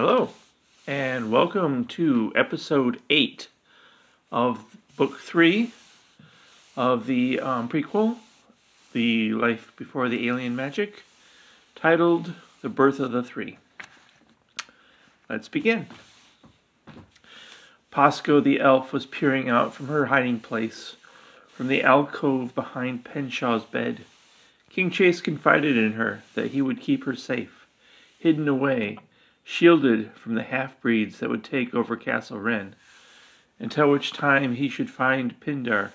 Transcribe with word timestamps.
Hello, 0.00 0.30
and 0.86 1.32
welcome 1.32 1.84
to 1.86 2.32
episode 2.36 3.02
8 3.10 3.48
of 4.30 4.76
book 4.96 5.18
3 5.18 5.72
of 6.76 7.06
the 7.08 7.40
um, 7.40 7.68
prequel, 7.68 8.18
The 8.92 9.32
Life 9.34 9.72
Before 9.74 10.08
the 10.08 10.28
Alien 10.28 10.54
Magic, 10.54 11.02
titled 11.74 12.34
The 12.62 12.68
Birth 12.68 13.00
of 13.00 13.10
the 13.10 13.24
Three. 13.24 13.58
Let's 15.28 15.48
begin. 15.48 15.88
Pasco 17.90 18.38
the 18.38 18.60
elf 18.60 18.92
was 18.92 19.04
peering 19.04 19.48
out 19.48 19.74
from 19.74 19.88
her 19.88 20.06
hiding 20.06 20.38
place, 20.38 20.94
from 21.48 21.66
the 21.66 21.82
alcove 21.82 22.54
behind 22.54 23.02
Penshaw's 23.02 23.64
bed. 23.64 24.02
King 24.70 24.92
Chase 24.92 25.20
confided 25.20 25.76
in 25.76 25.94
her 25.94 26.22
that 26.36 26.52
he 26.52 26.62
would 26.62 26.80
keep 26.80 27.02
her 27.02 27.16
safe, 27.16 27.66
hidden 28.20 28.46
away, 28.46 28.98
shielded 29.50 30.12
from 30.12 30.34
the 30.34 30.42
half 30.42 30.78
breeds 30.82 31.18
that 31.18 31.30
would 31.30 31.42
take 31.42 31.74
over 31.74 31.96
Castle 31.96 32.38
Wren, 32.38 32.74
until 33.58 33.90
which 33.90 34.12
time 34.12 34.54
he 34.54 34.68
should 34.68 34.90
find 34.90 35.40
Pindar. 35.40 35.92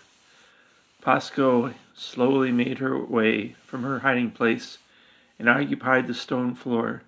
Pasco 1.03 1.71
slowly 1.93 2.51
made 2.51 2.79
her 2.79 2.97
way 2.97 3.55
from 3.63 3.83
her 3.83 3.99
hiding 3.99 4.31
place 4.31 4.79
and 5.37 5.47
occupied 5.47 6.07
the 6.07 6.15
stone 6.15 6.55
floor. 6.55 7.03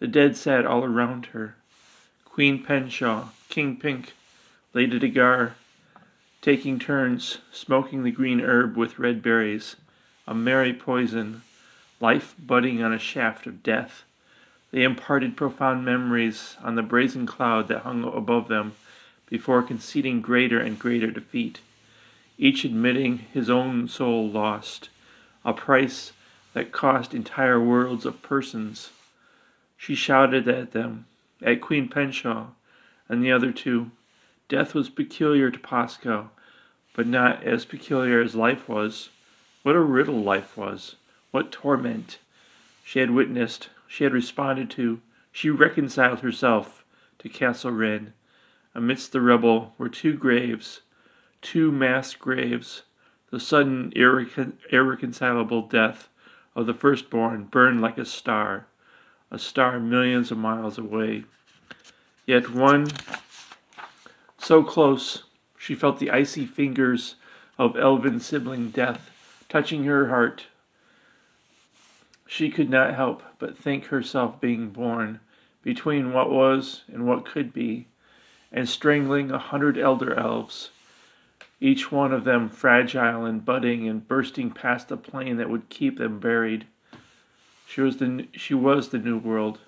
The 0.00 0.06
dead 0.06 0.36
sat 0.36 0.66
all 0.66 0.84
around 0.84 1.26
her. 1.26 1.54
Queen 2.26 2.62
Penshaw, 2.62 3.30
King 3.48 3.78
Pink, 3.78 4.12
Lady 4.74 4.98
Degar, 4.98 5.54
taking 6.42 6.78
turns 6.78 7.38
smoking 7.52 8.02
the 8.02 8.10
green 8.10 8.42
herb 8.42 8.76
with 8.76 8.98
red 8.98 9.22
berries, 9.22 9.76
a 10.26 10.34
merry 10.34 10.74
poison, 10.74 11.40
life 12.00 12.34
budding 12.38 12.82
on 12.82 12.92
a 12.92 12.98
shaft 12.98 13.46
of 13.46 13.62
death. 13.62 14.04
They 14.72 14.84
imparted 14.84 15.36
profound 15.36 15.84
memories 15.84 16.56
on 16.62 16.76
the 16.76 16.82
brazen 16.82 17.26
cloud 17.26 17.68
that 17.68 17.82
hung 17.82 18.04
above 18.04 18.48
them 18.48 18.74
before 19.28 19.62
conceding 19.62 20.20
greater 20.20 20.60
and 20.60 20.78
greater 20.78 21.10
defeat, 21.10 21.60
each 22.38 22.64
admitting 22.64 23.18
his 23.18 23.50
own 23.50 23.88
soul 23.88 24.28
lost, 24.28 24.88
a 25.44 25.52
price 25.52 26.12
that 26.52 26.72
cost 26.72 27.14
entire 27.14 27.60
worlds 27.60 28.06
of 28.06 28.22
persons. 28.22 28.90
She 29.76 29.94
shouted 29.94 30.46
at 30.48 30.72
them, 30.72 31.06
at 31.42 31.60
Queen 31.60 31.88
Penshaw 31.88 32.48
and 33.08 33.24
the 33.24 33.32
other 33.32 33.50
two. 33.50 33.90
Death 34.48 34.74
was 34.74 34.88
peculiar 34.88 35.50
to 35.50 35.58
Pasco, 35.58 36.30
but 36.94 37.06
not 37.06 37.42
as 37.42 37.64
peculiar 37.64 38.20
as 38.20 38.34
life 38.34 38.68
was. 38.68 39.10
What 39.62 39.76
a 39.76 39.80
riddle 39.80 40.22
life 40.22 40.56
was! 40.56 40.96
What 41.30 41.52
torment! 41.52 42.18
She 42.84 42.98
had 42.98 43.10
witnessed, 43.10 43.68
she 43.90 44.04
had 44.04 44.12
responded 44.12 44.70
to, 44.70 45.00
she 45.32 45.50
reconciled 45.50 46.20
herself 46.20 46.84
to 47.18 47.28
Castle 47.28 47.72
Wren. 47.72 48.12
Amidst 48.72 49.10
the 49.10 49.20
rubble 49.20 49.74
were 49.78 49.88
two 49.88 50.14
graves, 50.14 50.82
two 51.42 51.72
mass 51.72 52.14
graves. 52.14 52.84
The 53.32 53.40
sudden, 53.40 53.92
irrecon- 53.96 54.52
irreconcilable 54.70 55.62
death 55.62 56.08
of 56.54 56.66
the 56.66 56.72
firstborn 56.72 57.46
burned 57.46 57.80
like 57.80 57.98
a 57.98 58.04
star, 58.04 58.68
a 59.28 59.40
star 59.40 59.80
millions 59.80 60.30
of 60.30 60.38
miles 60.38 60.78
away. 60.78 61.24
Yet 62.26 62.50
one 62.50 62.86
so 64.38 64.62
close, 64.62 65.24
she 65.58 65.74
felt 65.74 65.98
the 65.98 66.12
icy 66.12 66.46
fingers 66.46 67.16
of 67.58 67.76
elven 67.76 68.20
sibling 68.20 68.70
death 68.70 69.10
touching 69.48 69.82
her 69.82 70.10
heart. 70.10 70.44
She 72.32 72.48
could 72.48 72.70
not 72.70 72.94
help 72.94 73.24
but 73.40 73.58
think 73.58 73.86
herself 73.86 74.40
being 74.40 74.70
born 74.70 75.18
between 75.62 76.12
what 76.12 76.30
was 76.30 76.84
and 76.86 77.04
what 77.04 77.26
could 77.26 77.52
be, 77.52 77.88
and 78.52 78.68
strangling 78.68 79.32
a 79.32 79.38
hundred 79.38 79.76
elder 79.76 80.14
elves, 80.14 80.70
each 81.60 81.90
one 81.90 82.12
of 82.12 82.22
them 82.22 82.48
fragile 82.48 83.24
and 83.24 83.44
budding 83.44 83.88
and 83.88 84.06
bursting 84.06 84.52
past 84.52 84.88
the 84.88 84.96
plane 84.96 85.38
that 85.38 85.50
would 85.50 85.68
keep 85.70 85.98
them 85.98 86.20
buried. 86.20 86.66
She 87.66 87.80
was 87.80 87.96
the 87.96 88.28
she 88.32 88.54
was 88.54 88.88
the 88.88 88.98
new 88.98 89.18
world, 89.18 89.58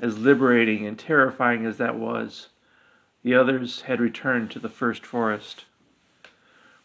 as 0.00 0.18
liberating 0.18 0.86
and 0.86 0.98
terrifying 0.98 1.66
as 1.66 1.76
that 1.76 1.96
was. 1.96 2.48
The 3.22 3.34
others 3.34 3.82
had 3.82 4.00
returned 4.00 4.50
to 4.52 4.58
the 4.58 4.70
first 4.70 5.04
forest. 5.04 5.66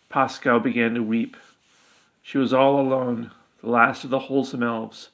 Pascal 0.10 0.60
began 0.60 0.94
to 0.96 1.02
weep. 1.02 1.38
She 2.22 2.38
was 2.38 2.54
all 2.54 2.78
alone, 2.80 3.32
the 3.62 3.70
last 3.70 4.04
of 4.04 4.10
the 4.10 4.20
wholesome 4.20 4.62
elves. 4.62 5.10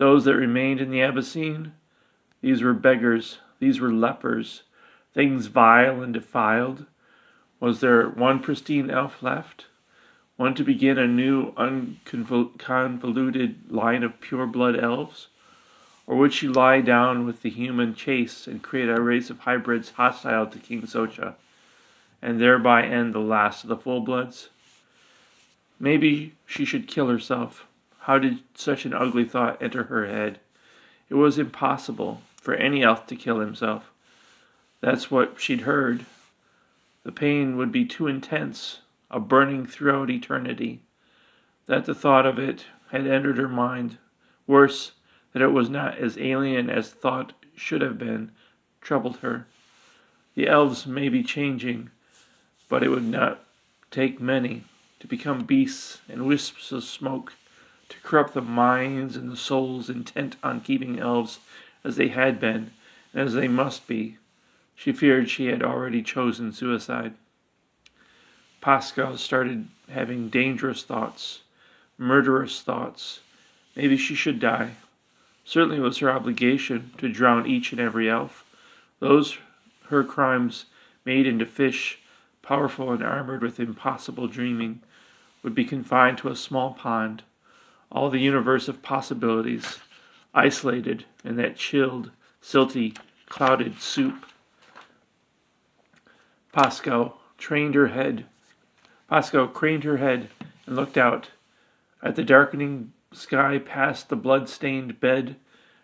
Those 0.00 0.24
that 0.24 0.34
remained 0.34 0.80
in 0.80 0.90
the 0.90 1.02
Abyssine, 1.02 1.72
these 2.40 2.62
were 2.62 2.72
beggars, 2.72 3.40
these 3.58 3.80
were 3.80 3.92
lepers, 3.92 4.62
things 5.12 5.48
vile 5.48 6.00
and 6.00 6.14
defiled. 6.14 6.86
Was 7.60 7.80
there 7.80 8.08
one 8.08 8.40
pristine 8.40 8.90
elf 8.90 9.22
left? 9.22 9.66
One 10.36 10.54
to 10.54 10.64
begin 10.64 10.96
a 10.96 11.06
new, 11.06 11.52
unconvoluted 11.54 13.70
line 13.70 14.02
of 14.02 14.22
pure 14.22 14.46
blood 14.46 14.82
elves? 14.82 15.28
Or 16.06 16.16
would 16.16 16.32
she 16.32 16.48
lie 16.48 16.80
down 16.80 17.26
with 17.26 17.42
the 17.42 17.50
human 17.50 17.94
chase 17.94 18.46
and 18.46 18.62
create 18.62 18.88
a 18.88 19.02
race 19.02 19.28
of 19.28 19.40
hybrids 19.40 19.90
hostile 19.90 20.46
to 20.46 20.58
King 20.58 20.86
Socha, 20.86 21.34
and 22.22 22.40
thereby 22.40 22.84
end 22.84 23.12
the 23.12 23.18
last 23.18 23.64
of 23.64 23.68
the 23.68 23.76
full 23.76 24.00
bloods? 24.00 24.48
Maybe 25.78 26.36
she 26.46 26.64
should 26.64 26.88
kill 26.88 27.08
herself. 27.08 27.66
How 28.10 28.18
did 28.18 28.40
such 28.56 28.84
an 28.84 28.92
ugly 28.92 29.24
thought 29.24 29.62
enter 29.62 29.84
her 29.84 30.04
head? 30.04 30.40
It 31.08 31.14
was 31.14 31.38
impossible 31.38 32.22
for 32.42 32.54
any 32.54 32.82
elf 32.82 33.06
to 33.06 33.14
kill 33.14 33.38
himself. 33.38 33.92
That's 34.80 35.12
what 35.12 35.40
she'd 35.40 35.60
heard. 35.60 36.06
The 37.04 37.12
pain 37.12 37.56
would 37.56 37.70
be 37.70 37.84
too 37.84 38.08
intense, 38.08 38.80
a 39.12 39.20
burning 39.20 39.64
throughout 39.64 40.10
eternity. 40.10 40.80
That 41.66 41.84
the 41.84 41.94
thought 41.94 42.26
of 42.26 42.36
it 42.36 42.66
had 42.90 43.06
entered 43.06 43.38
her 43.38 43.48
mind. 43.48 43.98
Worse, 44.44 44.90
that 45.32 45.40
it 45.40 45.52
was 45.52 45.70
not 45.70 45.96
as 45.98 46.18
alien 46.18 46.68
as 46.68 46.90
thought 46.90 47.32
should 47.54 47.80
have 47.80 47.96
been, 47.96 48.32
troubled 48.80 49.18
her. 49.18 49.46
The 50.34 50.48
elves 50.48 50.84
may 50.84 51.08
be 51.08 51.22
changing, 51.22 51.90
but 52.68 52.82
it 52.82 52.88
would 52.88 53.04
not 53.04 53.44
take 53.92 54.20
many 54.20 54.64
to 54.98 55.06
become 55.06 55.44
beasts 55.44 56.00
and 56.08 56.26
wisps 56.26 56.72
of 56.72 56.82
smoke, 56.82 57.34
to 57.90 57.96
corrupt 58.02 58.34
the 58.34 58.40
minds 58.40 59.16
and 59.16 59.30
the 59.30 59.36
souls 59.36 59.90
intent 59.90 60.36
on 60.42 60.60
keeping 60.60 60.98
elves 60.98 61.40
as 61.84 61.96
they 61.96 62.08
had 62.08 62.40
been 62.40 62.70
and 63.12 63.22
as 63.22 63.34
they 63.34 63.48
must 63.48 63.86
be. 63.86 64.16
She 64.74 64.92
feared 64.92 65.28
she 65.28 65.46
had 65.46 65.62
already 65.62 66.02
chosen 66.02 66.52
suicide. 66.52 67.12
Pascal 68.60 69.16
started 69.18 69.68
having 69.90 70.28
dangerous 70.28 70.82
thoughts, 70.82 71.40
murderous 71.98 72.62
thoughts. 72.62 73.20
Maybe 73.76 73.96
she 73.96 74.14
should 74.14 74.40
die. 74.40 74.76
Certainly 75.44 75.78
it 75.78 75.80
was 75.80 75.98
her 75.98 76.10
obligation 76.10 76.92
to 76.98 77.08
drown 77.08 77.46
each 77.46 77.72
and 77.72 77.80
every 77.80 78.08
elf. 78.08 78.44
Those 79.00 79.38
her 79.88 80.04
crimes 80.04 80.66
made 81.04 81.26
into 81.26 81.44
fish, 81.44 81.98
powerful 82.42 82.92
and 82.92 83.02
armored 83.02 83.42
with 83.42 83.58
impossible 83.58 84.28
dreaming, 84.28 84.80
would 85.42 85.54
be 85.54 85.64
confined 85.64 86.18
to 86.18 86.28
a 86.28 86.36
small 86.36 86.74
pond, 86.74 87.22
all 87.90 88.10
the 88.10 88.18
universe 88.18 88.68
of 88.68 88.82
possibilities, 88.82 89.78
isolated 90.32 91.04
in 91.24 91.36
that 91.36 91.56
chilled, 91.56 92.10
silty, 92.42 92.96
clouded 93.28 93.80
soup. 93.80 94.26
Pascal 96.52 97.20
trained 97.38 97.74
her 97.74 97.88
head. 97.88 98.26
Pascal 99.08 99.48
craned 99.48 99.84
her 99.84 99.96
head 99.96 100.28
and 100.66 100.76
looked 100.76 100.96
out 100.96 101.30
at 102.02 102.16
the 102.16 102.24
darkening 102.24 102.92
sky 103.12 103.58
past 103.58 104.08
the 104.08 104.16
blood-stained 104.16 105.00
bed 105.00 105.36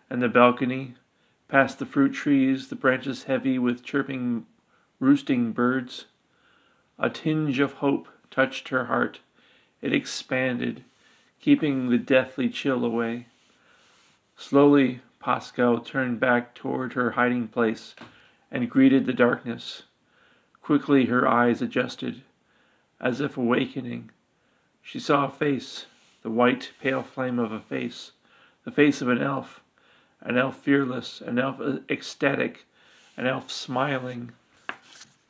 and 0.09 0.21
the 0.21 0.29
balcony, 0.29 0.95
past 1.47 1.79
the 1.79 1.85
fruit 1.85 2.13
trees, 2.13 2.69
the 2.69 2.75
branches 2.75 3.23
heavy 3.23 3.59
with 3.59 3.83
chirping, 3.83 4.45
roosting 4.99 5.51
birds. 5.51 6.05
A 6.97 7.09
tinge 7.09 7.59
of 7.59 7.73
hope 7.73 8.07
touched 8.31 8.69
her 8.69 8.85
heart. 8.85 9.19
It 9.81 9.93
expanded, 9.93 10.83
keeping 11.39 11.89
the 11.89 11.97
deathly 11.97 12.49
chill 12.49 12.83
away. 12.83 13.27
Slowly, 14.35 15.01
Pascal 15.19 15.79
turned 15.79 16.19
back 16.19 16.53
toward 16.53 16.93
her 16.93 17.11
hiding 17.11 17.47
place 17.47 17.95
and 18.51 18.69
greeted 18.69 19.05
the 19.05 19.13
darkness. 19.13 19.83
Quickly 20.61 21.05
her 21.05 21.27
eyes 21.27 21.61
adjusted, 21.61 22.21
as 22.99 23.21
if 23.21 23.37
awakening. 23.37 24.11
She 24.81 24.99
saw 24.99 25.25
a 25.25 25.29
face 25.29 25.85
the 26.23 26.29
white, 26.29 26.71
pale 26.81 27.03
flame 27.03 27.39
of 27.39 27.51
a 27.51 27.59
face, 27.59 28.11
the 28.65 28.71
face 28.71 29.01
of 29.01 29.07
an 29.07 29.21
elf, 29.21 29.61
an 30.21 30.37
elf 30.37 30.57
fearless, 30.57 31.21
an 31.21 31.39
elf 31.39 31.61
uh, 31.61 31.77
ecstatic, 31.89 32.65
an 33.15 33.25
elf 33.25 33.49
smiling. 33.49 34.31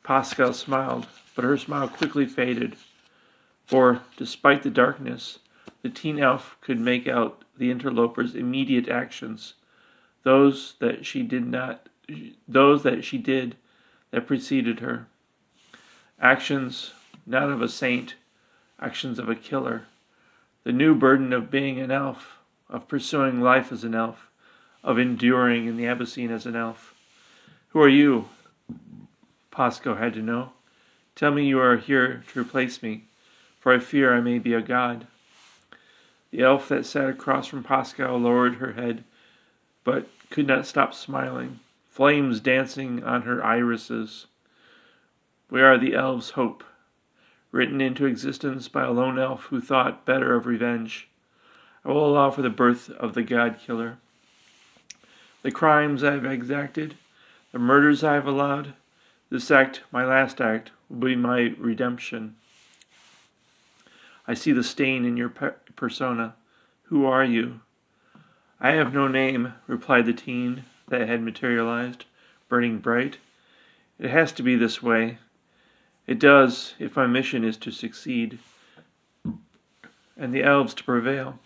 Pascal 0.02 0.52
smiled, 0.52 1.06
but 1.36 1.44
her 1.44 1.56
smile 1.56 1.88
quickly 1.88 2.26
faded, 2.26 2.76
for, 3.66 4.00
despite 4.16 4.62
the 4.62 4.70
darkness, 4.70 5.38
the 5.82 5.90
teen 5.90 6.18
elf 6.18 6.56
could 6.60 6.80
make 6.80 7.06
out 7.06 7.44
the 7.56 7.70
interloper's 7.70 8.34
immediate 8.34 8.88
actions, 8.88 9.54
those 10.22 10.74
that 10.80 11.04
she 11.06 11.22
did 11.22 11.46
not 11.46 11.88
those 12.46 12.82
that 12.84 13.04
she 13.04 13.18
did 13.18 13.56
that 14.10 14.26
preceded 14.26 14.80
her. 14.80 15.06
Actions 16.20 16.92
not 17.26 17.50
of 17.50 17.60
a 17.60 17.68
saint, 17.68 18.14
actions 18.80 19.18
of 19.18 19.28
a 19.28 19.34
killer. 19.34 19.84
The 20.64 20.72
new 20.72 20.94
burden 20.94 21.32
of 21.32 21.50
being 21.50 21.78
an 21.78 21.90
elf, 21.90 22.38
of 22.68 22.88
pursuing 22.88 23.40
life 23.40 23.70
as 23.70 23.84
an 23.84 23.94
elf, 23.94 24.30
of 24.82 24.98
enduring 24.98 25.66
in 25.66 25.76
the 25.76 25.86
Abyssine 25.86 26.30
as 26.30 26.46
an 26.46 26.56
elf. 26.56 26.94
Who 27.68 27.80
are 27.80 27.88
you? 27.88 28.28
Pasco 29.50 29.94
had 29.96 30.14
to 30.14 30.22
know. 30.22 30.52
Tell 31.14 31.32
me 31.32 31.46
you 31.46 31.60
are 31.60 31.76
here 31.76 32.24
to 32.32 32.40
replace 32.40 32.82
me, 32.82 33.04
for 33.60 33.72
I 33.74 33.78
fear 33.78 34.14
I 34.14 34.20
may 34.20 34.38
be 34.38 34.54
a 34.54 34.62
god. 34.62 35.06
The 36.30 36.42
elf 36.42 36.68
that 36.68 36.84
sat 36.84 37.08
across 37.08 37.46
from 37.46 37.62
Pascal 37.62 38.18
lowered 38.18 38.56
her 38.56 38.72
head, 38.72 39.04
but 39.84 40.08
could 40.30 40.46
not 40.46 40.66
stop 40.66 40.92
smiling, 40.92 41.60
flames 41.88 42.40
dancing 42.40 43.02
on 43.02 43.22
her 43.22 43.42
irises. 43.44 44.26
We 45.50 45.62
are 45.62 45.78
the 45.78 45.94
elves' 45.94 46.30
hope, 46.30 46.62
written 47.50 47.80
into 47.80 48.04
existence 48.04 48.68
by 48.68 48.84
a 48.84 48.90
lone 48.90 49.18
elf 49.18 49.44
who 49.44 49.60
thought 49.60 50.04
better 50.04 50.34
of 50.34 50.46
revenge. 50.46 51.08
I 51.84 51.88
will 51.88 52.06
allow 52.06 52.30
for 52.30 52.42
the 52.42 52.50
birth 52.50 52.90
of 52.90 53.14
the 53.14 53.22
god 53.22 53.58
killer. 53.58 53.96
The 55.42 55.50
crimes 55.50 56.04
I 56.04 56.12
have 56.12 56.26
exacted, 56.26 56.96
the 57.52 57.58
murders 57.58 58.04
I 58.04 58.14
have 58.14 58.26
allowed, 58.26 58.74
this 59.30 59.50
act, 59.50 59.82
my 59.90 60.04
last 60.04 60.40
act, 60.40 60.72
will 60.90 61.08
be 61.08 61.16
my 61.16 61.54
redemption. 61.58 62.36
I 64.28 64.34
see 64.34 64.52
the 64.52 64.62
stain 64.62 65.06
in 65.06 65.16
your 65.16 65.30
per- 65.30 65.56
persona. 65.74 66.36
Who 66.84 67.06
are 67.06 67.24
you? 67.24 67.60
I 68.60 68.72
have 68.72 68.92
no 68.92 69.08
name, 69.08 69.54
replied 69.66 70.04
the 70.04 70.12
teen 70.12 70.64
that 70.88 71.08
had 71.08 71.22
materialized, 71.22 72.04
burning 72.46 72.78
bright. 72.78 73.16
It 73.98 74.10
has 74.10 74.30
to 74.32 74.42
be 74.42 74.54
this 74.54 74.82
way. 74.82 75.18
It 76.06 76.18
does, 76.18 76.74
if 76.78 76.94
my 76.94 77.06
mission 77.06 77.42
is 77.42 77.56
to 77.58 77.70
succeed, 77.70 78.38
and 80.16 80.34
the 80.34 80.42
elves 80.42 80.74
to 80.74 80.84
prevail. 80.84 81.38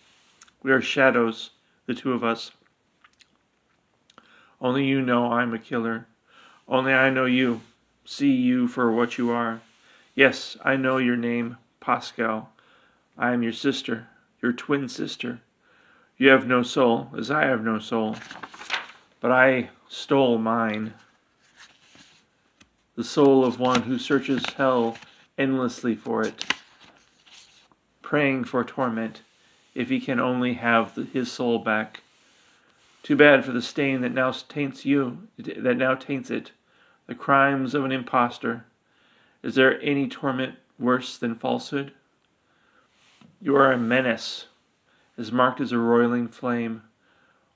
We 0.61 0.71
are 0.71 0.81
shadows, 0.81 1.51
the 1.85 1.93
two 1.93 2.11
of 2.11 2.23
us. 2.23 2.51
Only 4.59 4.85
you 4.85 5.01
know 5.01 5.31
I'm 5.31 5.53
a 5.53 5.59
killer. 5.59 6.07
Only 6.67 6.93
I 6.93 7.09
know 7.09 7.25
you, 7.25 7.61
see 8.03 8.31
you 8.31 8.67
for 8.67 8.91
what 8.91 9.17
you 9.17 9.29
are. 9.31 9.61
Yes, 10.15 10.57
I 10.65 10.75
know 10.75 10.97
your 10.97 11.17
name, 11.17 11.57
Pascal. 11.79 12.52
I 13.17 13.33
am 13.33 13.43
your 13.43 13.53
sister, 13.53 14.07
your 14.41 14.53
twin 14.53 14.89
sister. 14.89 15.41
You 16.17 16.29
have 16.29 16.47
no 16.47 16.63
soul, 16.63 17.09
as 17.17 17.29
I 17.29 17.45
have 17.45 17.63
no 17.63 17.79
soul. 17.79 18.15
But 19.19 19.31
I 19.31 19.69
stole 19.87 20.37
mine 20.37 20.93
the 22.95 23.03
soul 23.03 23.43
of 23.43 23.59
one 23.59 23.83
who 23.83 23.97
searches 23.97 24.43
hell 24.55 24.97
endlessly 25.37 25.95
for 25.95 26.21
it, 26.23 26.45
praying 28.01 28.43
for 28.43 28.63
torment 28.63 29.21
if 29.73 29.89
he 29.89 29.99
can 29.99 30.19
only 30.19 30.53
have 30.53 30.93
the, 30.93 31.03
his 31.03 31.31
soul 31.31 31.57
back. 31.57 32.01
Too 33.01 33.15
bad 33.15 33.43
for 33.43 33.51
the 33.51 33.61
stain 33.61 34.01
that 34.01 34.13
now 34.13 34.31
taints 34.31 34.85
you, 34.85 35.27
that 35.37 35.77
now 35.77 35.95
taints 35.95 36.29
it, 36.29 36.51
the 37.07 37.15
crimes 37.15 37.73
of 37.73 37.83
an 37.83 37.91
impostor. 37.91 38.65
Is 39.41 39.55
there 39.55 39.81
any 39.81 40.07
torment 40.07 40.55
worse 40.77 41.17
than 41.17 41.35
falsehood? 41.35 41.93
You 43.43 43.57
are 43.57 43.73
a 43.73 43.77
menace, 43.77 44.45
as 45.17 45.33
marked 45.33 45.59
as 45.59 45.73
a 45.73 45.77
roiling 45.77 46.29
flame. 46.29 46.83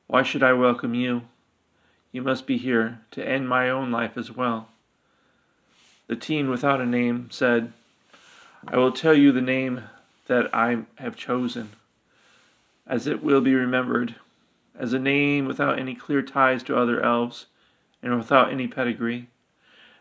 Why 0.07 0.22
should 0.22 0.44
I 0.44 0.51
welcome 0.51 0.94
you? 0.94 1.22
You 2.12 2.22
must 2.24 2.45
be 2.45 2.57
here 2.57 3.00
to 3.12 3.25
end 3.25 3.48
my 3.48 3.69
own 3.69 3.89
life 3.89 4.18
as 4.18 4.30
well. 4.30 4.68
The 6.07 6.18
teen 6.18 6.50
without 6.50 6.81
a 6.81 6.86
name 6.86 7.30
said, 7.31 7.72
I 8.68 8.75
will 8.75 8.92
tell 8.92 9.13
you 9.13 9.31
the 9.31 9.39
name 9.39 9.84
that 10.25 10.54
I 10.54 10.80
have 10.95 11.16
chosen, 11.16 11.69
as 12.86 13.07
it 13.07 13.24
will 13.24 13.39
be 13.39 13.56
remembered, 13.56 14.16
as 14.78 14.92
a 14.92 15.00
name 15.00 15.45
without 15.45 15.80
any 15.80 15.95
clear 15.95 16.22
ties 16.22 16.63
to 16.63 16.75
other 16.78 17.01
elves, 17.01 17.45
and 18.04 18.18
without 18.18 18.51
any 18.51 18.68
pedigree. 18.68 19.30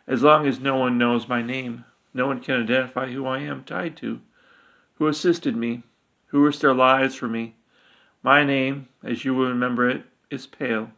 As 0.08 0.24
long 0.24 0.48
as 0.48 0.58
no 0.58 0.74
one 0.74 0.98
knows 0.98 1.28
my 1.28 1.42
name, 1.42 1.84
no 2.12 2.26
one 2.26 2.40
can 2.40 2.60
identify 2.60 3.12
who 3.12 3.24
I 3.24 3.38
am 3.38 3.62
tied 3.62 3.96
to, 3.98 4.20
who 4.96 5.06
assisted 5.06 5.56
me, 5.56 5.82
who 6.26 6.44
risked 6.44 6.62
their 6.62 6.74
lives 6.74 7.14
for 7.14 7.28
me. 7.28 7.54
My 8.22 8.44
name, 8.44 8.88
as 9.04 9.24
you 9.24 9.34
will 9.34 9.48
remember 9.48 9.88
it, 9.88 10.04
is 10.30 10.46
Pale. 10.46 10.90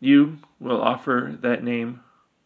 You 0.00 0.38
will 0.58 0.80
offer 0.80 1.36
that 1.40 1.62
name 1.62 2.00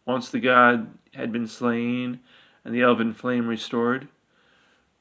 once 0.05 0.29
the 0.29 0.39
god 0.39 0.89
had 1.13 1.31
been 1.31 1.47
slain 1.47 2.19
and 2.63 2.73
the 2.73 2.81
elven 2.81 3.13
flame 3.13 3.47
restored, 3.47 4.07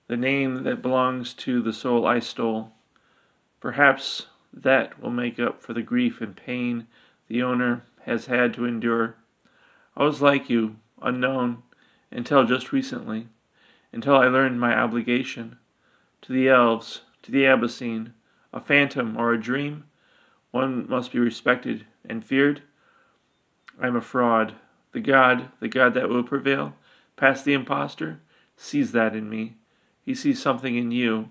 the 0.08 0.16
name 0.16 0.62
that 0.62 0.82
belongs 0.82 1.34
to 1.34 1.60
the 1.60 1.72
soul 1.72 2.06
I 2.06 2.20
stole. 2.20 2.72
Perhaps 3.60 4.26
that 4.52 5.02
will 5.02 5.10
make 5.10 5.38
up 5.38 5.60
for 5.60 5.72
the 5.72 5.82
grief 5.82 6.20
and 6.20 6.36
pain 6.36 6.86
the 7.28 7.42
owner 7.42 7.84
has 8.04 8.26
had 8.26 8.54
to 8.54 8.64
endure. 8.64 9.16
I 9.96 10.04
was 10.04 10.22
like 10.22 10.48
you, 10.48 10.76
unknown, 11.02 11.62
until 12.10 12.44
just 12.44 12.72
recently, 12.72 13.28
until 13.92 14.16
I 14.16 14.26
learned 14.26 14.60
my 14.60 14.76
obligation 14.76 15.58
to 16.22 16.32
the 16.32 16.48
elves, 16.48 17.02
to 17.22 17.30
the 17.30 17.44
Abyssine, 17.46 18.12
a 18.52 18.60
phantom 18.60 19.16
or 19.16 19.32
a 19.32 19.40
dream. 19.40 19.84
One 20.50 20.88
must 20.88 21.12
be 21.12 21.18
respected 21.18 21.86
and 22.08 22.24
feared. 22.24 22.62
I 23.80 23.86
am 23.86 23.96
a 23.96 24.00
fraud, 24.00 24.54
the 24.92 25.00
God, 25.00 25.50
the 25.60 25.68
God 25.68 25.94
that 25.94 26.08
will 26.08 26.22
prevail, 26.22 26.74
past 27.16 27.44
the 27.44 27.52
impostor, 27.52 28.20
sees 28.56 28.92
that 28.92 29.14
in 29.14 29.28
me. 29.28 29.56
He 30.04 30.14
sees 30.14 30.40
something 30.40 30.76
in 30.76 30.90
you. 30.90 31.28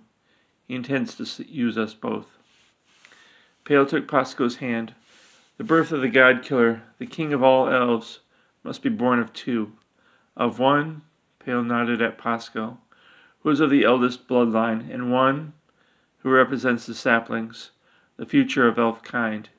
He 0.67 0.75
intends 0.75 1.15
to 1.15 1.49
use 1.49 1.77
us 1.77 1.93
both. 1.93 2.37
Pale 3.63 3.87
took 3.87 4.07
Pasco's 4.07 4.57
hand. 4.57 4.93
The 5.57 5.63
birth 5.63 5.91
of 5.91 6.01
the 6.01 6.09
God 6.09 6.43
killer, 6.43 6.83
the 6.99 7.07
king 7.07 7.33
of 7.33 7.41
all 7.41 7.69
elves, 7.69 8.19
must 8.63 8.83
be 8.83 8.89
born 8.89 9.19
of 9.19 9.33
two. 9.33 9.71
Of 10.35 10.59
one, 10.59 11.01
Pale 11.45 11.63
nodded 11.63 12.01
at 12.01 12.17
Pasco, 12.17 12.79
who 13.41 13.51
is 13.51 13.59
of 13.59 13.69
the 13.69 13.83
eldest 13.83 14.27
bloodline, 14.27 14.91
and 14.91 15.11
one 15.11 15.53
who 16.19 16.31
represents 16.31 16.87
the 16.87 16.95
saplings, 16.95 17.69
the 18.17 18.25
future 18.25 18.67
of 18.67 18.79
elf 18.79 19.03
kind. 19.03 19.49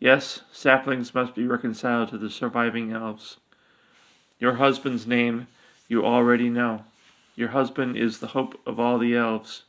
Yes, 0.00 0.40
saplings 0.50 1.14
must 1.14 1.36
be 1.36 1.46
reconciled 1.46 2.08
to 2.08 2.18
the 2.18 2.30
surviving 2.30 2.92
elves. 2.92 3.36
Your 4.40 4.54
husband's 4.54 5.06
name 5.06 5.46
you 5.86 6.04
already 6.04 6.48
know. 6.48 6.84
Your 7.36 7.50
husband 7.50 7.96
is 7.96 8.18
the 8.18 8.28
hope 8.28 8.60
of 8.66 8.80
all 8.80 8.98
the 8.98 9.14
elves, 9.14 9.62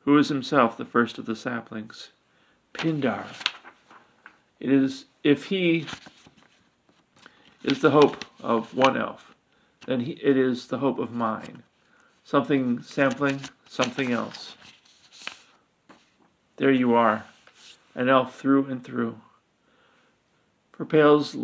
who 0.00 0.18
is 0.18 0.28
himself 0.28 0.76
the 0.76 0.84
first 0.84 1.16
of 1.16 1.24
the 1.24 1.36
saplings. 1.36 2.10
Pindar. 2.74 3.24
It 4.58 4.70
is 4.70 5.06
if 5.24 5.46
he 5.46 5.86
is 7.64 7.80
the 7.80 7.90
hope 7.90 8.26
of 8.42 8.74
one 8.74 8.98
elf, 8.98 9.29
then 9.86 10.00
he, 10.00 10.12
it 10.12 10.36
is 10.36 10.66
the 10.66 10.78
hope 10.78 10.98
of 10.98 11.12
mine. 11.12 11.62
Something 12.24 12.82
sampling, 12.82 13.40
something 13.66 14.12
else. 14.12 14.56
There 16.56 16.72
you 16.72 16.94
are, 16.94 17.24
an 17.94 18.08
elf 18.08 18.38
through 18.38 18.66
and 18.66 18.84
through. 18.84 19.20
For 20.72 20.84
Pale's 20.84 21.36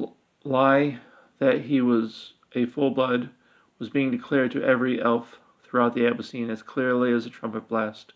lie 0.45 0.99
that 1.39 1.63
he 1.63 1.81
was 1.81 2.35
a 2.55 2.67
full 2.67 2.91
blood 2.91 3.31
was 3.79 3.91
being 3.91 4.11
declared 4.11 4.51
to 4.53 4.63
every 4.63 5.01
elf 5.03 5.39
throughout 5.63 5.95
the 5.95 6.07
Abyssine 6.07 6.51
as 6.51 6.63
clearly 6.63 7.13
as 7.13 7.27
a 7.27 7.31
trumpet 7.31 7.69
blast. 7.69 8.13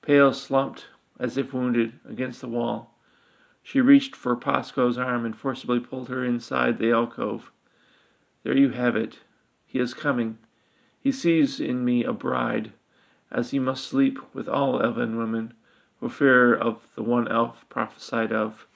Pale 0.00 0.34
slumped, 0.34 0.86
as 1.18 1.36
if 1.36 1.52
wounded, 1.52 2.00
against 2.08 2.40
the 2.40 2.48
wall. 2.48 2.94
She 3.62 3.80
reached 3.80 4.16
for 4.16 4.34
Pasco's 4.34 4.98
arm 4.98 5.24
and 5.24 5.36
forcibly 5.36 5.80
pulled 5.80 6.08
her 6.08 6.24
inside 6.24 6.78
the 6.78 6.90
alcove. 6.90 7.52
There 8.42 8.56
you 8.56 8.70
have 8.70 8.96
it. 8.96 9.18
He 9.66 9.78
is 9.78 9.94
coming. 9.94 10.38
He 11.00 11.12
sees 11.12 11.60
in 11.60 11.84
me 11.84 12.04
a 12.04 12.12
bride, 12.12 12.72
as 13.30 13.50
he 13.50 13.58
must 13.58 13.84
sleep 13.84 14.18
with 14.34 14.48
all 14.48 14.82
elven 14.82 15.16
women, 15.16 15.54
for 15.98 16.08
fear 16.08 16.54
of 16.54 16.86
the 16.94 17.02
one 17.02 17.28
elf 17.28 17.64
prophesied 17.68 18.32
of 18.32 18.66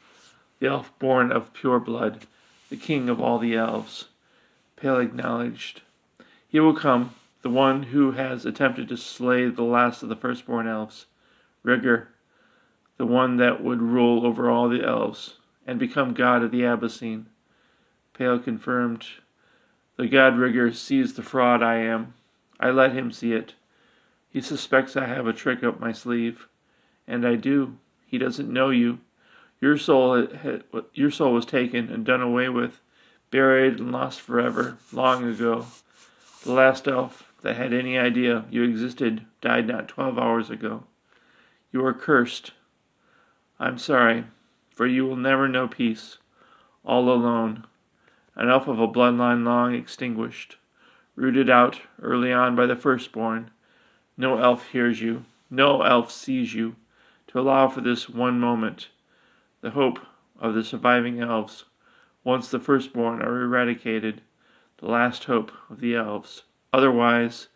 the 0.59 0.67
elf 0.69 0.97
born 0.99 1.31
of 1.31 1.53
pure 1.53 1.79
blood, 1.79 2.27
the 2.71 2.77
king 2.77 3.09
of 3.09 3.21
all 3.21 3.39
the 3.39 3.55
elves. 3.55 4.07
Pale 4.77 5.01
acknowledged, 5.01 5.83
He 6.49 6.61
will 6.61 6.75
come, 6.75 7.15
the 7.43 7.51
one 7.51 7.85
who 7.85 8.13
has 8.13 8.47
attempted 8.47 8.89
to 8.89 8.97
slay 8.97 9.49
the 9.49 9.63
last 9.63 10.03
of 10.03 10.09
the 10.09 10.17
firstborn 10.17 10.67
elves, 10.67 11.07
Rigger, 11.63 12.09
the 12.97 13.07
one 13.07 13.37
that 13.37 13.63
would 13.63 13.83
rule 13.83 14.27
over 14.27 14.49
all 14.51 14.69
the 14.69 14.85
elves, 14.85 15.37
and 15.67 15.79
become 15.79 16.15
god 16.15 16.43
of 16.43 16.51
the 16.51 16.65
Abyssine. 16.65 17.27
Pale 18.15 18.39
confirmed, 18.41 19.07
The 19.97 20.07
god 20.07 20.37
Rigger 20.37 20.73
sees 20.73 21.15
the 21.15 21.23
fraud 21.23 21.63
I 21.63 21.77
am. 21.77 22.15
I 22.61 22.71
let 22.71 22.93
him 22.93 23.11
see 23.11 23.33
it. 23.33 23.55
He 24.31 24.41
suspects 24.41 24.97
I 24.97 25.07
have 25.07 25.27
a 25.27 25.33
trick 25.33 25.65
up 25.65 25.81
my 25.81 25.93
sleeve. 25.93 26.49
And 27.07 27.27
I 27.27 27.37
do. 27.37 27.79
He 28.07 28.19
doesn't 28.19 28.53
know 28.53 28.71
you. 28.71 28.99
Your 29.61 29.79
soul, 29.79 30.27
had, 30.27 30.65
your 30.93 31.11
soul 31.11 31.33
was 31.33 31.47
taken 31.47 31.91
and 31.91 32.05
done 32.05 32.21
away 32.21 32.49
with, 32.49 32.81
buried 33.31 33.79
and 33.79 33.91
lost 33.91 34.21
forever, 34.21 34.77
long 34.93 35.25
ago. 35.25 35.67
The 36.45 36.53
last 36.53 36.87
elf 36.87 37.33
that 37.43 37.57
had 37.57 37.73
any 37.73 37.99
idea 37.99 38.45
you 38.51 38.63
existed 38.65 39.25
died 39.41 39.67
not 39.67 39.89
twelve 39.89 40.19
hours 40.19 40.51
ago. 40.51 40.85
You 41.73 41.85
are 41.85 41.95
cursed. 41.95 42.53
I'm 43.59 43.79
sorry, 43.79 44.25
for 44.71 44.87
you 44.87 45.07
will 45.07 45.17
never 45.17 45.49
know 45.49 45.69
peace, 45.69 46.19
all 46.85 47.09
alone, 47.11 47.65
elf 48.39 48.69
of 48.69 48.79
a 48.79 48.89
bloodline 48.89 49.45
long 49.45 49.75
extinguished, 49.75 50.57
rooted 51.15 51.49
out 51.49 51.81
early 52.03 52.33
on 52.33 52.55
by 52.55 52.67
the 52.67 52.77
firstborn. 52.77 53.51
No 54.17 54.39
elf 54.39 54.69
hears 54.69 55.01
you, 55.01 55.25
no 55.51 55.83
elf 55.83 56.11
sees 56.11 56.55
you, 56.55 56.77
to 57.29 57.41
allow 57.41 57.69
for 57.69 57.81
this 57.81 58.09
one 58.09 58.39
moment, 58.39 58.89
the 59.61 59.71
hope 59.71 59.99
of 60.39 60.55
the 60.55 60.65
surviving 60.65 61.21
elves, 61.21 61.65
once 62.25 62.51
the 62.51 62.59
firstborn 62.59 63.23
are 63.23 63.43
eradicated, 63.43 64.21
the 64.79 64.87
last 64.87 65.25
hope 65.25 65.53
of 65.71 65.81
the 65.81 65.95
elves. 65.95 66.43
Otherwise, 66.73 67.49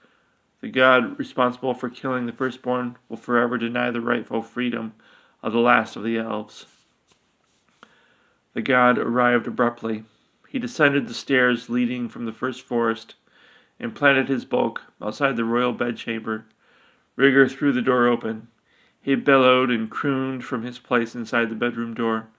the 0.60 0.68
God 0.68 1.18
responsible 1.18 1.75
for 1.75 1.88
killing 1.88 2.26
the 2.26 2.32
firstborn 2.32 2.96
will 3.08 3.16
forever 3.16 3.58
deny 3.58 3.90
the 3.90 4.00
rightful 4.00 4.42
freedom 4.42 4.94
of 5.42 5.52
the 5.52 5.58
last 5.58 5.96
of 5.96 6.02
the 6.02 6.18
elves. 6.18 6.66
The 8.52 8.62
god 8.62 8.99
arrived 8.99 9.46
abruptly. 9.46 10.04
He 10.50 10.59
descended 10.59 11.07
the 11.07 11.14
stairs 11.14 11.71
leading 11.71 12.09
from 12.09 12.25
the 12.25 12.33
first 12.33 12.62
forest 12.62 13.14
and 13.78 13.95
planted 13.95 14.28
his 14.28 14.45
bulk 14.45 14.83
outside 15.00 15.37
the 15.37 15.45
royal 15.45 15.73
bedchamber. 15.73 16.45
Rigger 17.14 17.49
threw 17.49 17.71
the 17.71 17.80
door 17.80 18.09
open. 18.09 18.49
He 19.00 19.14
bellowed 19.14 19.71
and 19.71 19.88
crooned 19.88 20.45
from 20.45 20.64
his 20.64 20.80
place 20.80 21.14
inside 21.14 21.50
the 21.50 21.54
bedroom 21.54 21.95
door. 21.95 22.30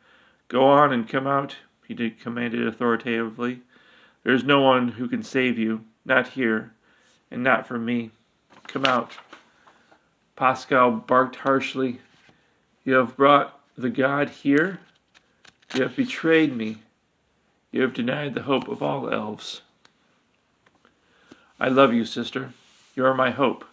Go 0.49 0.65
on 0.65 0.91
and 0.91 1.07
come 1.07 1.25
out, 1.25 1.55
he 1.87 2.09
commanded 2.09 2.67
authoritatively. 2.67 3.61
There 4.23 4.33
is 4.33 4.43
no 4.43 4.59
one 4.59 4.89
who 4.89 5.07
can 5.07 5.23
save 5.23 5.57
you, 5.57 5.85
not 6.03 6.27
here, 6.27 6.73
and 7.31 7.41
not 7.41 7.65
from 7.65 7.85
me. 7.85 8.11
Come 8.67 8.83
out. 8.83 9.17
Pascal 10.35 10.91
barked 10.91 11.37
harshly. 11.37 12.01
You 12.83 12.95
have 12.95 13.15
brought 13.15 13.57
the 13.77 13.89
god 13.89 14.29
here? 14.29 14.81
You 15.73 15.83
have 15.83 15.95
betrayed 15.95 16.53
me. 16.53 16.79
You 17.71 17.81
have 17.83 17.93
denied 17.93 18.35
the 18.35 18.43
hope 18.43 18.67
of 18.67 18.83
all 18.83 19.09
elves. 19.09 19.61
I 21.59 21.69
love 21.69 21.93
you, 21.93 22.03
sister. 22.05 22.53
You 22.95 23.05
are 23.05 23.13
my 23.13 23.31
hope. 23.31 23.63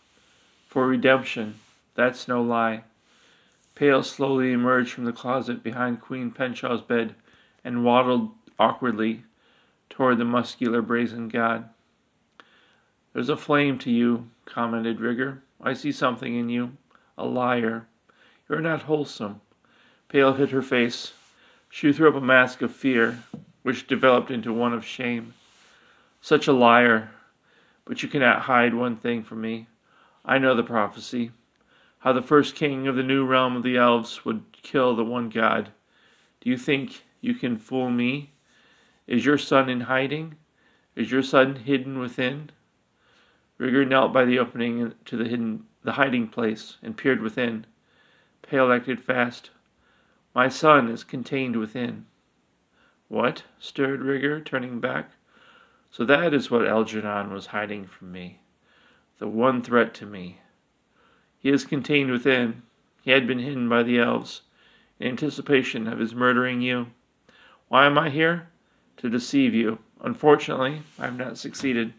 For 0.69 0.87
redemption. 0.87 1.57
That's 1.95 2.29
no 2.29 2.41
lie. 2.41 2.85
Pale 3.75 4.05
slowly 4.05 4.53
emerged 4.53 4.93
from 4.93 5.05
the 5.05 5.13
closet 5.13 5.63
behind 5.63 6.01
Queen 6.01 6.31
Penshaw's 6.31 6.81
bed 6.81 7.15
and 7.65 7.85
waddled 7.85 8.31
awkwardly 8.59 9.25
toward 9.91 10.19
the 10.19 10.25
muscular 10.25 10.83
brazen 10.83 11.29
god. 11.29 11.69
There's 13.13 13.29
a 13.29 13.37
flame 13.37 13.79
to 13.79 13.91
you, 13.91 14.29
commented 14.45 15.01
Rigger. 15.01 15.43
I 15.61 15.73
see 15.73 15.91
something 15.91 16.37
in 16.37 16.49
you. 16.49 16.77
A 17.17 17.25
liar. 17.25 17.87
You're 18.49 18.61
not 18.61 18.83
wholesome. 18.83 19.41
Pale 20.09 20.35
hid 20.35 20.51
her 20.51 20.63
face. 20.63 21.13
She 21.69 21.93
threw 21.93 22.09
up 22.09 22.15
a 22.15 22.21
mask 22.21 22.63
of 22.63 22.75
fear, 22.75 23.25
which 23.63 23.87
developed 23.87 24.31
into 24.31 24.53
one 24.53 24.73
of 24.73 24.85
shame. 24.85 25.35
Such 26.21 26.47
a 26.47 26.53
liar. 26.53 27.11
But 27.85 28.03
you 28.03 28.09
cannot 28.09 28.43
hide 28.43 28.75
one 28.75 28.97
thing 28.97 29.23
from 29.23 29.41
me. 29.41 29.69
I 30.25 30.39
know 30.39 30.55
the 30.55 30.63
prophecy. 30.63 31.33
How 32.01 32.13
the 32.13 32.23
first 32.23 32.55
king 32.55 32.87
of 32.87 32.97
the 32.97 33.03
new 33.03 33.25
realm 33.25 33.57
of 33.57 33.63
the 33.63 33.77
elves 33.77 34.25
would 34.25 34.45
kill 34.53 34.95
the 34.95 35.05
one 35.05 35.29
god. 35.29 35.73
Do 36.41 36.51
you 36.51 36.57
think 36.57 37.05
you 37.21 37.35
can 37.35 37.57
fool 37.57 37.91
me? 37.91 38.33
Is 39.07 39.25
your 39.25 39.39
son 39.39 39.69
in 39.69 39.83
hiding? 39.83 40.37
Is 40.95 41.11
your 41.11 41.23
son 41.23 41.57
hidden 41.57 41.99
within? 41.99 42.51
Rigger 43.57 43.85
knelt 43.85 44.13
by 44.13 44.25
the 44.25 44.39
opening 44.39 44.95
to 45.07 45.17
the 45.17 45.25
hidden 45.25 45.65
the 45.83 45.93
hiding 45.93 46.29
place 46.29 46.77
and 46.83 46.97
peered 46.97 47.23
within. 47.23 47.65
Pale 48.43 48.73
acted 48.73 49.01
fast. 49.01 49.51
My 50.35 50.49
son 50.49 50.89
is 50.89 51.05
contained 51.05 51.57
within. 51.57 52.07
What? 53.09 53.45
stirred 53.59 54.03
Rigger, 54.03 54.41
turning 54.41 54.81
back. 54.81 55.11
So 55.91 56.05
that 56.05 56.35
is 56.35 56.51
what 56.51 56.67
Algernon 56.67 57.33
was 57.33 57.47
hiding 57.47 57.87
from 57.87 58.13
me. 58.13 58.41
The 59.19 59.29
one 59.29 59.63
threat 59.63 59.95
to 59.95 60.07
me. 60.07 60.41
He 61.39 61.51
is 61.51 61.65
contained 61.65 62.11
within. 62.11 62.63
He 63.03 63.11
had 63.11 63.27
been 63.27 63.39
hidden 63.39 63.69
by 63.69 63.83
the 63.83 63.99
elves, 63.99 64.43
in 65.01 65.09
anticipation 65.09 65.87
of 65.87 65.99
his 65.99 66.15
murdering 66.15 66.61
you. 66.61 66.89
Why 67.69 67.87
am 67.87 67.97
I 67.97 68.11
here? 68.11 68.49
To 68.99 69.09
deceive 69.09 69.55
you. 69.55 69.79
Unfortunately, 70.03 70.83
I 70.99 71.07
have 71.07 71.17
not 71.17 71.39
succeeded. 71.39 71.95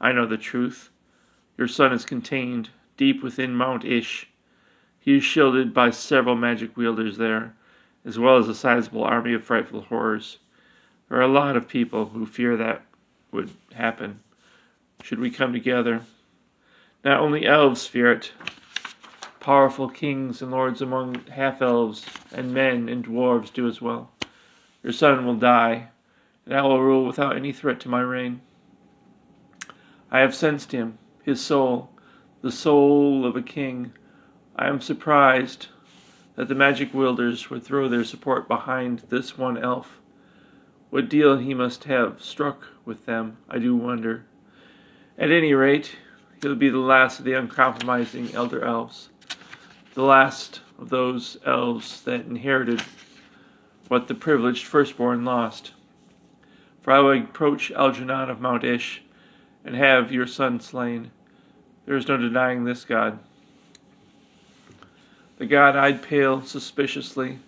I 0.00 0.12
know 0.12 0.26
the 0.26 0.36
truth. 0.36 0.90
Your 1.58 1.68
son 1.68 1.92
is 1.92 2.04
contained 2.04 2.70
deep 2.96 3.22
within 3.22 3.54
Mount 3.54 3.84
Ish. 3.84 4.28
He 4.98 5.16
is 5.16 5.24
shielded 5.24 5.74
by 5.74 5.90
several 5.90 6.36
magic 6.36 6.76
wielders 6.76 7.18
there, 7.18 7.54
as 8.04 8.18
well 8.18 8.36
as 8.36 8.48
a 8.48 8.54
sizable 8.54 9.04
army 9.04 9.34
of 9.34 9.44
frightful 9.44 9.82
horrors. 9.82 10.38
There 11.08 11.18
are 11.18 11.22
a 11.22 11.28
lot 11.28 11.56
of 11.56 11.68
people 11.68 12.06
who 12.06 12.26
fear 12.26 12.56
that 12.56 12.82
would 13.30 13.50
happen 13.74 14.20
should 15.02 15.20
we 15.20 15.30
come 15.30 15.52
together. 15.52 16.00
Not 17.04 17.20
only 17.20 17.46
elves 17.46 17.86
fear 17.86 18.10
it, 18.12 18.32
powerful 19.38 19.90
kings 19.90 20.40
and 20.40 20.50
lords 20.50 20.80
among 20.80 21.16
half 21.26 21.60
elves, 21.60 22.06
and 22.32 22.54
men 22.54 22.88
and 22.88 23.04
dwarves 23.04 23.52
do 23.52 23.68
as 23.68 23.82
well. 23.82 24.10
Your 24.82 24.92
son 24.92 25.26
will 25.26 25.36
die, 25.36 25.88
and 26.46 26.54
I 26.54 26.62
will 26.62 26.82
rule 26.82 27.04
without 27.04 27.36
any 27.36 27.52
threat 27.52 27.80
to 27.80 27.90
my 27.90 28.00
reign. 28.00 28.40
I 30.10 30.20
have 30.20 30.34
sensed 30.34 30.72
him, 30.72 30.98
his 31.22 31.42
soul, 31.42 31.90
the 32.40 32.52
soul 32.52 33.26
of 33.26 33.36
a 33.36 33.42
king. 33.42 33.92
I 34.56 34.68
am 34.68 34.80
surprised 34.80 35.66
that 36.36 36.48
the 36.48 36.54
magic 36.54 36.92
wielders 36.92 37.50
would 37.50 37.62
throw 37.62 37.88
their 37.88 38.04
support 38.04 38.48
behind 38.48 39.00
this 39.08 39.38
one 39.38 39.56
elf. 39.56 40.00
What 40.90 41.08
deal 41.08 41.38
he 41.38 41.54
must 41.54 41.84
have 41.84 42.22
struck 42.22 42.68
with 42.84 43.06
them, 43.06 43.38
I 43.48 43.58
do 43.58 43.74
wonder. 43.76 44.26
At 45.18 45.30
any 45.30 45.54
rate, 45.54 45.96
he'll 46.42 46.54
be 46.54 46.68
the 46.68 46.78
last 46.78 47.18
of 47.18 47.24
the 47.24 47.34
uncompromising 47.34 48.34
elder 48.34 48.64
elves, 48.64 49.10
the 49.94 50.02
last 50.02 50.60
of 50.78 50.90
those 50.90 51.36
elves 51.46 52.02
that 52.02 52.26
inherited 52.26 52.82
what 53.88 54.08
the 54.08 54.14
privileged 54.14 54.64
firstborn 54.64 55.24
lost. 55.24 55.72
For 56.82 56.92
I 56.92 57.00
will 57.00 57.18
approach 57.18 57.70
Algernon 57.70 58.28
of 58.28 58.40
Mount 58.40 58.64
Ish 58.64 59.02
and 59.64 59.74
have 59.74 60.12
your 60.12 60.26
son 60.26 60.60
slain. 60.60 61.10
There 61.86 61.96
is 61.96 62.08
no 62.08 62.16
denying 62.16 62.64
this 62.64 62.84
God. 62.84 63.18
The 65.44 65.50
god 65.50 65.76
eyed 65.76 66.00
pale 66.00 66.40
suspiciously. 66.40 67.38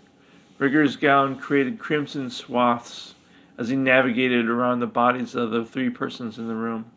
Rigger's 0.59 0.97
gown 0.97 1.39
created 1.39 1.79
crimson 1.79 2.29
swaths 2.29 3.15
as 3.57 3.71
he 3.71 3.77
navigated 3.77 4.51
around 4.51 4.81
the 4.81 4.87
bodies 4.87 5.35
of 5.35 5.51
the 5.51 5.65
three 5.65 5.89
persons 5.89 6.37
in 6.37 6.47
the 6.47 6.55
room. 6.55 6.91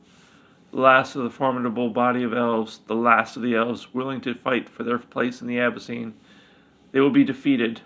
The 0.72 0.82
last 0.82 1.16
of 1.16 1.24
the 1.24 1.30
formidable 1.30 1.90
body 1.90 2.22
of 2.24 2.34
elves, 2.34 2.82
the 2.86 2.98
last 2.98 3.38
of 3.38 3.44
the 3.44 3.56
elves 3.56 3.94
willing 3.94 4.20
to 4.20 4.34
fight 4.34 4.68
for 4.68 4.84
their 4.84 4.98
place 4.98 5.40
in 5.40 5.48
the 5.48 5.58
Abyssine. 5.58 6.16
They 6.92 7.00
will 7.00 7.12
be 7.12 7.24
defeated, 7.24 7.80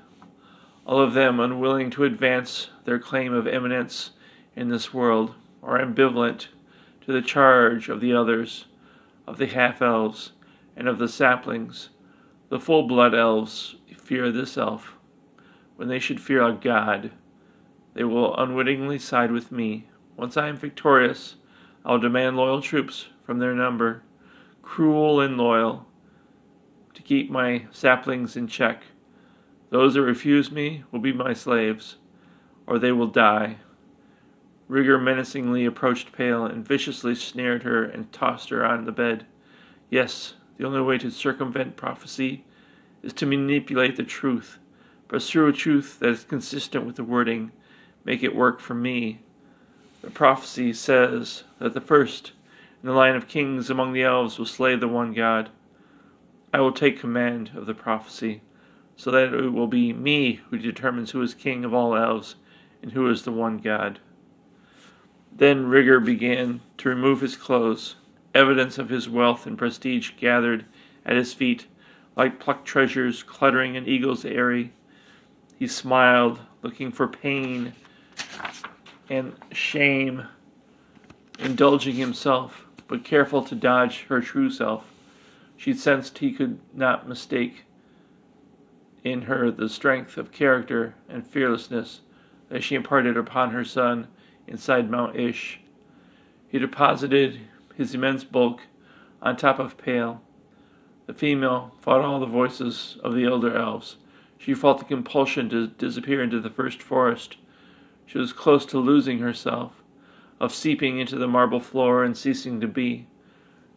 all 0.83 0.99
of 0.99 1.13
them 1.13 1.39
unwilling 1.39 1.91
to 1.91 2.05
advance 2.05 2.71
their 2.83 2.97
claim 2.97 3.31
of 3.31 3.45
eminence 3.45 4.09
in 4.55 4.69
this 4.69 4.91
world, 4.91 5.35
or 5.61 5.77
ambivalent 5.77 6.47
to 7.01 7.11
the 7.11 7.21
charge 7.21 7.89
of 7.89 8.01
the 8.01 8.11
others, 8.11 8.65
of 9.27 9.37
the 9.37 9.45
half 9.45 9.83
elves, 9.83 10.31
and 10.75 10.87
of 10.87 10.97
the 10.97 11.07
saplings. 11.07 11.89
The 12.53 12.59
full 12.59 12.83
blood 12.83 13.15
elves 13.15 13.77
fear 13.97 14.31
this 14.31 14.59
elf. 14.59 14.93
When 15.75 15.87
they 15.87 15.97
should 15.97 16.21
fear 16.21 16.43
a 16.43 16.53
god, 16.53 17.09
they 17.95 18.03
will 18.03 18.37
unwittingly 18.37 18.99
side 18.99 19.31
with 19.31 19.51
me. 19.51 19.87
Once 20.15 20.37
I 20.37 20.49
am 20.49 20.57
victorious, 20.57 21.37
I 21.83 21.89
will 21.89 21.97
demand 21.97 22.37
loyal 22.37 22.61
troops 22.61 23.07
from 23.23 23.39
their 23.39 23.55
number, 23.55 24.03
cruel 24.61 25.19
and 25.19 25.35
loyal, 25.35 25.87
to 26.93 27.01
keep 27.01 27.31
my 27.31 27.65
saplings 27.71 28.37
in 28.37 28.45
check. 28.45 28.83
Those 29.71 29.95
that 29.95 30.03
refuse 30.03 30.51
me 30.51 30.83
will 30.91 30.99
be 30.99 31.11
my 31.11 31.33
slaves, 31.33 31.95
or 32.67 32.77
they 32.77 32.91
will 32.91 33.07
die. 33.07 33.57
Rigger 34.67 34.99
menacingly 34.99 35.65
approached 35.65 36.11
Pale 36.11 36.45
and 36.45 36.63
viciously 36.63 37.15
snared 37.15 37.63
her 37.63 37.83
and 37.83 38.11
tossed 38.11 38.49
her 38.49 38.63
on 38.63 38.85
the 38.85 38.91
bed. 38.91 39.25
Yes, 39.89 40.35
the 40.57 40.65
only 40.65 40.81
way 40.81 40.97
to 40.97 41.09
circumvent 41.11 41.75
prophecy 41.75 42.43
is 43.01 43.13
to 43.13 43.25
manipulate 43.25 43.95
the 43.95 44.03
truth, 44.03 44.59
pursue 45.07 45.47
a 45.47 45.53
truth 45.53 45.99
that 45.99 46.09
is 46.09 46.23
consistent 46.23 46.85
with 46.85 46.95
the 46.95 47.03
wording, 47.03 47.51
make 48.05 48.23
it 48.23 48.35
work 48.35 48.59
for 48.59 48.73
me. 48.73 49.19
The 50.01 50.09
prophecy 50.09 50.73
says 50.73 51.43
that 51.59 51.73
the 51.73 51.81
first 51.81 52.33
in 52.81 52.87
the 52.87 52.95
line 52.95 53.15
of 53.15 53.27
kings 53.27 53.69
among 53.69 53.93
the 53.93 54.03
elves 54.03 54.37
will 54.37 54.45
slay 54.45 54.75
the 54.75 54.87
one 54.87 55.13
god. 55.13 55.49
I 56.53 56.59
will 56.59 56.73
take 56.73 56.99
command 56.99 57.51
of 57.55 57.65
the 57.65 57.73
prophecy. 57.73 58.41
so 58.95 59.11
that 59.11 59.33
it 59.33 59.49
will 59.49 59.67
be 59.67 59.91
me 59.91 60.41
who 60.49 60.57
determines 60.57 61.11
who 61.11 61.21
is 61.21 61.33
king 61.33 61.65
of 61.65 61.73
all 61.73 61.95
elves 61.95 62.35
and 62.81 62.91
who 62.91 63.09
is 63.09 63.23
the 63.23 63.31
one 63.31 63.57
god. 63.57 63.99
Then 65.35 65.65
Rigger 65.65 65.99
began 65.99 66.61
to 66.77 66.89
remove 66.89 67.21
his 67.21 67.35
clothes. 67.35 67.95
Evidence 68.33 68.77
of 68.77 68.89
his 68.89 69.07
wealth 69.07 69.45
and 69.45 69.57
prestige 69.57 70.11
gathered 70.17 70.65
at 71.05 71.15
his 71.15 71.33
feet 71.33 71.67
like 72.15 72.39
plucked 72.39 72.65
treasures 72.65 73.23
cluttering 73.23 73.77
an 73.77 73.87
eagle's 73.87 74.25
eyrie. 74.25 74.73
He 75.57 75.67
smiled, 75.67 76.39
looking 76.61 76.91
for 76.91 77.07
pain 77.07 77.73
and 79.09 79.33
shame, 79.51 80.25
indulging 81.39 81.95
himself, 81.95 82.65
but 82.87 83.03
careful 83.03 83.43
to 83.43 83.55
dodge 83.55 84.05
her 84.05 84.21
true 84.21 84.49
self. 84.49 84.85
She 85.55 85.73
sensed 85.73 86.17
he 86.17 86.31
could 86.31 86.59
not 86.73 87.07
mistake 87.07 87.65
in 89.03 89.23
her 89.23 89.51
the 89.51 89.69
strength 89.69 90.17
of 90.17 90.31
character 90.31 90.95
and 91.07 91.25
fearlessness 91.25 92.01
that 92.49 92.63
she 92.63 92.75
imparted 92.75 93.17
upon 93.17 93.51
her 93.51 93.63
son 93.63 94.07
inside 94.47 94.89
Mount 94.89 95.15
Ish. 95.15 95.59
He 96.47 96.59
deposited 96.59 97.39
his 97.77 97.93
immense 97.93 98.23
bulk 98.23 98.61
on 99.21 99.35
top 99.35 99.59
of 99.59 99.77
Pale. 99.77 100.21
The 101.05 101.13
female 101.13 101.73
fought 101.79 102.01
all 102.01 102.19
the 102.19 102.25
voices 102.25 102.97
of 103.03 103.13
the 103.13 103.25
elder 103.25 103.55
elves. 103.55 103.97
She 104.37 104.53
felt 104.53 104.79
the 104.79 104.85
compulsion 104.85 105.49
to 105.49 105.67
disappear 105.67 106.21
into 106.21 106.39
the 106.39 106.49
first 106.49 106.81
forest. 106.81 107.37
She 108.05 108.17
was 108.17 108.33
close 108.33 108.65
to 108.67 108.79
losing 108.79 109.19
herself, 109.19 109.81
of 110.39 110.53
seeping 110.53 110.99
into 110.99 111.17
the 111.17 111.27
marble 111.27 111.59
floor 111.59 112.03
and 112.03 112.17
ceasing 112.17 112.59
to 112.61 112.67
be. 112.67 113.07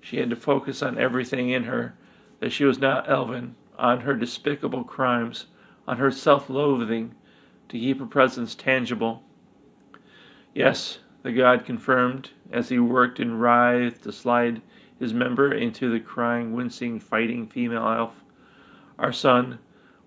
She 0.01 0.19
had 0.19 0.31
to 0.31 0.37
focus 0.37 0.83
on 0.83 0.99
everything 0.99 1.51
in 1.51 1.65
her 1.65 1.95
that 2.41 2.53
she 2.53 2.65
was 2.65 2.79
not 2.79 3.09
elven, 3.09 3.57
on 3.79 4.01
her 4.01 4.15
despicable 4.15 4.85
crimes, 4.85 5.47
on 5.87 5.99
her 5.99 6.11
self 6.11 6.51
loathing, 6.51 7.15
to 7.69 7.79
keep 7.79 7.99
her 7.99 8.07
presence 8.07 8.55
tangible. 8.55 9.23
Yes, 10.55 10.99
the 11.27 11.33
god 11.33 11.67
confirmed 11.67 12.31
as 12.53 12.69
he 12.69 12.79
worked 12.79 13.19
and 13.19 13.41
writhed 13.41 14.01
to 14.01 14.13
slide 14.13 14.63
his 15.01 15.13
member 15.13 15.53
into 15.53 15.91
the 15.91 15.99
crying, 15.99 16.53
wincing, 16.53 17.01
fighting 17.01 17.49
female 17.49 17.89
elf. 17.89 18.23
Our 18.97 19.13
son, 19.13 19.59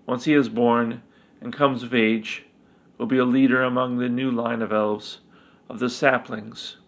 once 0.06 0.24
he 0.24 0.32
is 0.32 0.48
born 0.48 1.02
and 1.42 1.52
comes 1.52 1.82
of 1.82 1.92
age, 1.94 2.46
will 2.96 3.04
be 3.04 3.18
a 3.18 3.26
leader 3.26 3.62
among 3.62 3.98
the 3.98 4.08
new 4.08 4.30
line 4.30 4.62
of 4.62 4.72
elves, 4.72 5.20
of 5.68 5.78
the 5.78 5.90
saplings. 5.90 6.78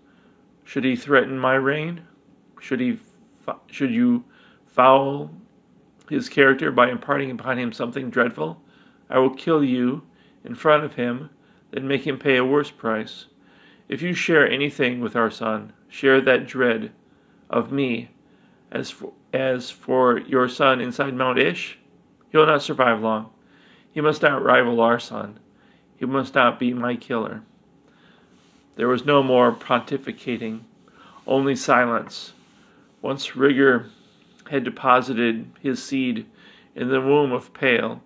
Should 0.65 0.85
he 0.85 0.97
threaten 0.97 1.39
my 1.39 1.57
reign? 1.57 2.01
Should 2.59 2.81
he, 2.81 3.01
should 3.67 3.93
you 3.93 4.25
foul 4.67 5.31
his 6.09 6.31
character 6.31 6.73
by 6.73 6.91
imparting 6.91 7.31
upon 7.31 7.59
him 7.59 7.71
something 7.71 8.09
dreadful? 8.09 8.63
I 9.11 9.19
will 9.19 9.35
kill 9.35 9.63
you 9.63 10.05
in 10.43 10.55
front 10.55 10.85
of 10.85 10.95
him, 10.95 11.29
then 11.71 11.87
make 11.87 12.07
him 12.07 12.19
pay 12.19 12.39
a 12.39 12.45
worse 12.47 12.71
price. 12.71 13.27
If 13.93 14.01
you 14.01 14.15
share 14.15 14.51
anything 14.51 15.03
with 15.03 15.15
our 15.17 15.31
son, 15.31 15.75
share 15.87 16.23
that 16.23 16.47
dread 16.47 16.93
of 17.51 17.71
me. 17.71 18.09
As 18.71 18.91
for, 18.91 19.13
as 19.35 19.71
for 19.71 20.19
your 20.21 20.49
son 20.49 20.81
inside 20.81 21.13
Mount 21.13 21.39
Ish, 21.39 21.79
he 22.31 22.39
will 22.39 22.47
not 22.47 22.63
survive 22.63 23.03
long. 23.03 23.29
He 23.93 24.01
must 24.01 24.23
not 24.23 24.43
rival 24.43 24.81
our 24.81 24.99
son. 24.99 25.41
He 25.95 26.07
must 26.07 26.35
not 26.35 26.59
be 26.59 26.73
my 26.73 26.97
killer. 26.97 27.43
There 28.77 28.89
was 28.89 29.05
no 29.05 29.23
more 29.23 29.53
pontificating, 29.53 30.61
only 31.27 31.55
silence. 31.55 32.33
Once 33.03 33.37
Rigger 33.37 33.91
had 34.51 34.65
deposited 34.65 35.53
his 35.61 35.83
seed 35.83 36.25
in 36.75 36.89
the 36.89 37.03
womb 37.03 37.31
of 37.31 37.53
Pale, 37.53 38.03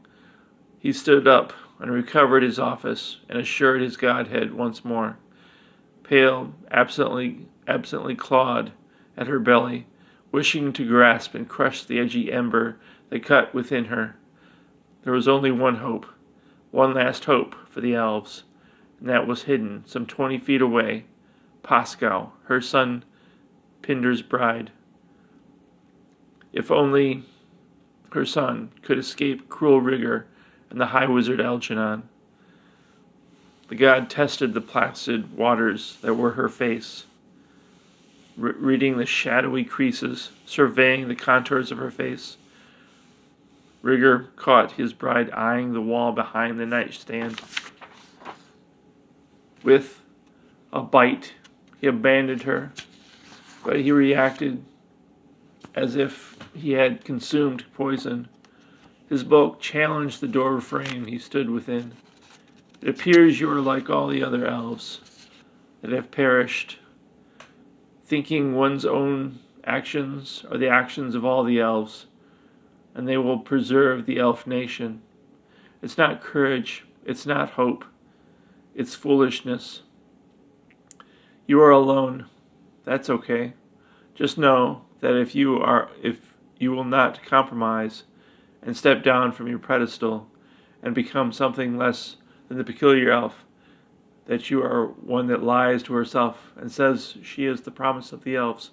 he 0.80 0.92
stood 0.92 1.28
up 1.28 1.52
and 1.78 1.92
recovered 1.92 2.42
his 2.42 2.58
office 2.58 3.18
and 3.28 3.38
assured 3.38 3.82
his 3.82 3.96
godhead 3.96 4.52
once 4.52 4.84
more. 4.84 5.18
Pale 6.06 6.54
absently 6.70 7.48
absently 7.66 8.14
clawed 8.14 8.70
at 9.16 9.26
her 9.26 9.40
belly, 9.40 9.86
wishing 10.30 10.72
to 10.72 10.86
grasp 10.86 11.34
and 11.34 11.48
crush 11.48 11.82
the 11.82 11.98
edgy 11.98 12.30
ember 12.30 12.78
that 13.08 13.24
cut 13.24 13.52
within 13.52 13.86
her. 13.86 14.14
There 15.02 15.12
was 15.12 15.26
only 15.26 15.50
one 15.50 15.76
hope, 15.76 16.06
one 16.70 16.94
last 16.94 17.24
hope 17.24 17.56
for 17.68 17.80
the 17.80 17.96
elves, 17.96 18.44
and 19.00 19.08
that 19.08 19.26
was 19.26 19.42
hidden 19.44 19.82
some 19.84 20.06
twenty 20.06 20.38
feet 20.38 20.62
away. 20.62 21.06
Pascal, 21.64 22.34
her 22.44 22.60
son 22.60 23.04
Pinder's 23.82 24.22
bride. 24.22 24.70
If 26.52 26.70
only 26.70 27.24
her 28.12 28.24
son 28.24 28.70
could 28.82 28.98
escape 28.98 29.48
cruel 29.48 29.80
Rigger 29.80 30.28
and 30.70 30.80
the 30.80 30.86
high 30.86 31.08
wizard 31.08 31.40
Algernon. 31.40 32.08
The 33.68 33.74
god 33.74 34.08
tested 34.08 34.54
the 34.54 34.60
placid 34.60 35.36
waters 35.36 35.98
that 36.02 36.14
were 36.14 36.32
her 36.32 36.48
face 36.48 37.04
re- 38.36 38.52
reading 38.56 38.96
the 38.96 39.06
shadowy 39.06 39.64
creases, 39.64 40.30
surveying 40.44 41.08
the 41.08 41.14
contours 41.14 41.70
of 41.72 41.78
her 41.78 41.90
face. 41.90 42.36
Rigger 43.82 44.30
caught 44.36 44.72
his 44.72 44.92
bride 44.92 45.30
eyeing 45.30 45.72
the 45.72 45.80
wall 45.80 46.12
behind 46.12 46.58
the 46.58 46.66
nightstand. 46.66 47.40
With 49.62 50.00
a 50.72 50.82
bite, 50.82 51.34
he 51.80 51.86
abandoned 51.86 52.42
her, 52.42 52.72
but 53.64 53.80
he 53.80 53.92
reacted 53.92 54.64
as 55.74 55.96
if 55.96 56.36
he 56.54 56.72
had 56.72 57.04
consumed 57.04 57.64
poison. 57.74 58.28
His 59.08 59.22
bulk 59.22 59.60
challenged 59.60 60.20
the 60.20 60.28
door 60.28 60.60
frame 60.60 61.06
he 61.06 61.18
stood 61.18 61.50
within. 61.50 61.92
It 62.82 62.88
appears 62.88 63.40
you 63.40 63.50
are 63.50 63.60
like 63.60 63.88
all 63.88 64.08
the 64.08 64.22
other 64.22 64.46
elves 64.46 65.00
that 65.82 65.92
have 65.92 66.10
perished 66.10 66.78
thinking 68.06 68.54
one's 68.54 68.84
own 68.84 69.38
actions 69.64 70.44
are 70.50 70.58
the 70.58 70.68
actions 70.68 71.14
of 71.14 71.24
all 71.24 71.42
the 71.42 71.58
elves, 71.58 72.06
and 72.94 73.06
they 73.06 73.16
will 73.16 73.40
preserve 73.40 74.06
the 74.06 74.18
elf 74.18 74.46
nation. 74.46 75.02
It's 75.82 75.98
not 75.98 76.22
courage, 76.22 76.86
it's 77.04 77.26
not 77.26 77.50
hope, 77.50 77.84
it's 78.74 78.94
foolishness. 78.94 79.82
You 81.46 81.60
are 81.60 81.70
alone. 81.70 82.26
That's 82.84 83.10
okay. 83.10 83.54
Just 84.14 84.38
know 84.38 84.82
that 85.00 85.16
if 85.16 85.34
you 85.34 85.58
are 85.58 85.90
if 86.02 86.34
you 86.58 86.72
will 86.72 86.84
not 86.84 87.24
compromise 87.24 88.04
and 88.62 88.76
step 88.76 89.02
down 89.02 89.32
from 89.32 89.46
your 89.48 89.58
pedestal 89.58 90.28
and 90.82 90.94
become 90.94 91.32
something 91.32 91.76
less 91.76 92.16
than 92.48 92.58
the 92.58 92.64
peculiar 92.64 93.10
elf, 93.10 93.44
that 94.26 94.50
you 94.50 94.62
are 94.62 94.86
one 94.86 95.26
that 95.28 95.42
lies 95.42 95.82
to 95.84 95.94
herself 95.94 96.52
and 96.56 96.70
says 96.70 97.16
she 97.22 97.46
is 97.46 97.60
the 97.60 97.70
promise 97.70 98.12
of 98.12 98.24
the 98.24 98.36
elves. 98.36 98.70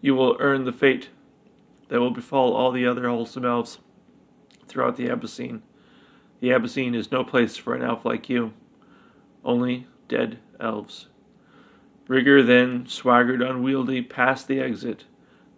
You 0.00 0.14
will 0.14 0.36
earn 0.40 0.64
the 0.64 0.72
fate 0.72 1.10
that 1.88 2.00
will 2.00 2.10
befall 2.10 2.54
all 2.54 2.70
the 2.70 2.86
other 2.86 3.08
wholesome 3.08 3.44
elves 3.44 3.78
throughout 4.66 4.96
the 4.96 5.08
Abyssine. 5.08 5.62
The 6.40 6.52
Abyssine 6.52 6.94
is 6.94 7.10
no 7.10 7.24
place 7.24 7.56
for 7.56 7.74
an 7.74 7.82
elf 7.82 8.04
like 8.04 8.28
you, 8.28 8.52
only 9.44 9.86
dead 10.08 10.38
elves. 10.60 11.08
Rigger 12.06 12.42
then 12.42 12.86
swaggered 12.86 13.42
unwieldy 13.42 14.02
past 14.02 14.48
the 14.48 14.60
exit. 14.60 15.04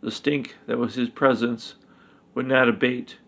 The 0.00 0.10
stink 0.10 0.56
that 0.66 0.78
was 0.78 0.94
his 0.94 1.08
presence 1.08 1.74
would 2.34 2.46
not 2.46 2.68
abate. 2.68 3.18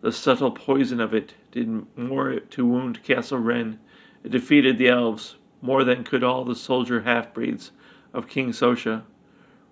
The 0.00 0.12
subtle 0.12 0.50
poison 0.50 1.00
of 1.00 1.14
it 1.14 1.34
did 1.58 1.86
more 1.96 2.38
to 2.38 2.66
wound 2.66 3.02
Castle 3.02 3.38
Wren 3.38 3.78
it 4.22 4.30
defeated 4.30 4.78
the 4.78 4.88
elves 4.88 5.36
more 5.60 5.84
than 5.84 6.04
could 6.04 6.22
all 6.22 6.44
the 6.44 6.54
soldier 6.54 7.00
half 7.00 7.32
breeds 7.32 7.72
of 8.12 8.28
King 8.28 8.50
Sosha. 8.50 9.02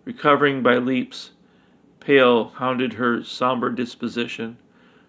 Recovering 0.05 0.63
by 0.63 0.79
leaps, 0.79 1.33
Pale 2.01 2.49
hounded 2.57 2.95
her 2.95 3.23
somber 3.23 3.71
disposition. 3.71 4.57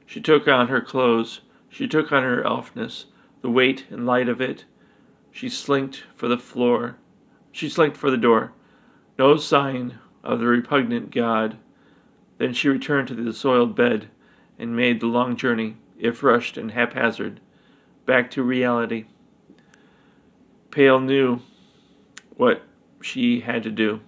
She 0.06 0.22
took 0.22 0.48
on 0.48 0.68
her 0.68 0.82
clothes, 0.82 1.42
she 1.70 1.88
took 1.88 2.12
on 2.12 2.24
her 2.24 2.44
elfness, 2.44 3.06
the 3.42 3.50
weight 3.50 3.86
and 3.90 4.06
light 4.06 4.30
of 4.30 4.42
it. 4.42 4.66
She 5.32 5.50
slinked 5.50 6.04
for 6.16 6.28
the 6.28 6.38
floor. 6.38 6.98
She 7.52 7.70
slinked 7.70 7.98
for 7.98 8.10
the 8.10 8.18
door. 8.18 8.54
No 9.18 9.38
sign 9.38 10.00
of 10.24 10.40
the 10.40 10.48
repugnant 10.48 11.12
god. 11.12 11.58
Then 12.38 12.54
she 12.54 12.70
returned 12.70 13.08
to 13.10 13.16
the 13.16 13.34
soiled 13.34 13.76
bed 13.76 14.10
and 14.60 14.76
made 14.76 15.00
the 15.00 15.08
long 15.08 15.36
journey, 15.36 15.78
if 16.00 16.24
rushed 16.24 16.58
and 16.58 16.72
haphazard, 16.72 17.40
back 18.06 18.30
to 18.32 18.44
reality. 18.44 19.06
Pale 20.72 21.02
knew 21.02 21.40
what 22.36 22.64
she 23.02 23.42
had 23.42 23.64
to 23.64 23.72
do 23.72 24.02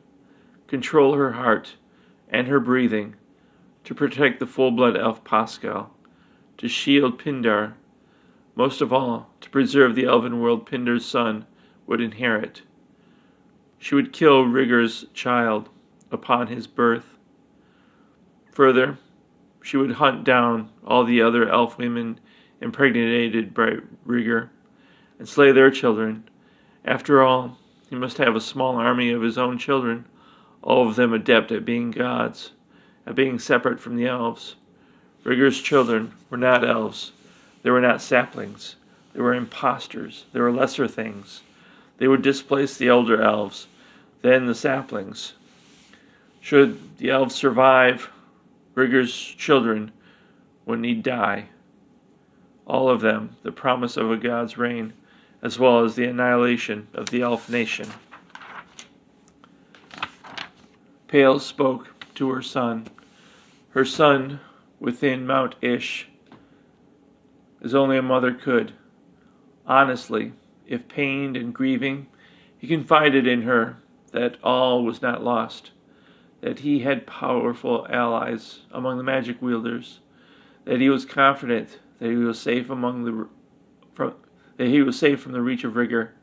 control 0.68 1.16
her 1.16 1.32
heart 1.32 1.76
and 2.30 2.48
her 2.48 2.60
breathing 2.60 3.16
to 3.84 3.96
protect 3.96 4.40
the 4.40 4.46
full 4.46 4.70
blood 4.70 4.96
elf 4.96 5.24
Pascal, 5.24 5.92
to 6.58 6.68
shield 6.68 7.18
Pindar, 7.18 7.74
most 8.56 8.82
of 8.82 8.94
all, 8.94 9.32
to 9.42 9.50
preserve 9.50 9.96
the 9.96 10.06
elven 10.06 10.40
world 10.40 10.70
Pindar's 10.70 11.06
son 11.06 11.48
would 11.88 12.00
inherit. 12.00 12.62
She 13.80 13.96
would 13.96 14.14
kill 14.14 14.44
Rigger's 14.44 15.06
child 15.14 15.70
upon 16.12 16.48
his 16.48 16.68
birth. 16.68 17.18
Further, 18.52 19.00
she 19.62 19.78
would 19.78 19.94
hunt 19.94 20.24
down 20.24 20.70
all 20.86 21.04
the 21.04 21.22
other 21.22 21.50
elf 21.50 21.78
women 21.78 22.20
impregnated 22.62 23.54
by 23.54 23.78
Rigger 24.06 24.52
and 25.18 25.28
slay 25.28 25.52
their 25.52 25.72
children. 25.72 26.24
After 26.86 27.22
all, 27.22 27.58
he 27.90 27.96
must 27.96 28.18
have 28.18 28.36
a 28.36 28.42
small 28.42 28.76
army 28.76 29.12
of 29.12 29.22
his 29.22 29.38
own 29.38 29.58
children, 29.58 30.06
all 30.62 30.88
of 30.88 30.96
them 30.96 31.14
adept 31.14 31.52
at 31.52 31.66
being 31.66 31.92
gods, 31.92 32.52
at 33.06 33.16
being 33.16 33.40
separate 33.40 33.80
from 33.80 33.96
the 33.96 34.08
elves. 34.08 34.56
Rigger's 35.24 35.60
children 35.60 36.14
were 36.30 36.38
not 36.38 36.68
elves. 36.68 37.12
They 37.64 37.70
were 37.70 37.82
not 37.82 38.02
saplings. 38.02 38.76
They 39.14 39.22
were 39.22 39.34
impostors. 39.34 40.26
They 40.32 40.40
were 40.40 40.52
lesser 40.52 40.88
things. 40.88 41.42
They 41.98 42.08
would 42.08 42.22
displace 42.22 42.78
the 42.78 42.88
elder 42.88 43.22
elves, 43.22 43.68
then 44.22 44.46
the 44.46 44.56
saplings. 44.56 45.34
Should 46.40 46.98
the 46.98 47.10
elves 47.10 47.36
survive, 47.36 48.10
Rigger's 48.80 49.14
children 49.14 49.92
would 50.66 50.80
need 50.80 51.04
die. 51.04 51.50
All 52.66 52.90
of 52.90 53.02
them, 53.02 53.36
the 53.44 53.52
promise 53.52 53.98
of 53.98 54.10
a 54.10 54.16
god's 54.16 54.58
reign, 54.58 54.94
as 55.42 55.60
well 55.60 55.84
as 55.84 55.96
the 55.96 56.06
annihilation 56.06 56.88
of 56.94 57.10
the 57.10 57.22
elf 57.22 57.50
nation. 57.50 57.90
Pale 61.10 61.40
spoke 61.40 61.90
to 62.16 62.30
her 62.30 62.42
son. 62.42 62.88
Her 63.72 63.84
son 63.84 64.40
within 64.80 65.28
Mount 65.28 65.56
Ish, 65.60 66.08
as 67.62 67.76
only 67.76 67.98
a 67.98 68.02
mother 68.02 68.34
could. 68.34 68.72
Honestly, 69.68 70.32
if 70.66 70.88
pained 70.88 71.36
and 71.36 71.54
grieving, 71.54 72.08
he 72.58 72.66
confided 72.66 73.28
in 73.28 73.42
her 73.42 73.76
that 74.14 74.38
all 74.42 74.86
was 74.86 75.02
not 75.02 75.22
lost, 75.22 75.72
that 76.42 76.60
he 76.60 76.80
had 76.80 77.06
powerful 77.06 77.86
allies 77.90 78.60
among 78.72 78.98
the 78.98 79.04
magic 79.04 79.42
wielders, 79.42 80.00
that 80.66 80.80
he 80.80 80.90
was 80.90 81.06
confident 81.06 81.80
that 82.00 82.10
he 82.10 82.16
was 82.16 82.40
safe 82.40 82.70
among 82.70 83.04
the 83.04 83.28
from, 83.94 84.14
that 84.58 84.68
he 84.68 84.82
was 84.82 84.98
safe 84.98 85.22
from 85.22 85.34
the 85.34 85.42
reach 85.42 85.64
of 85.64 85.76
Rigger. 85.76 86.14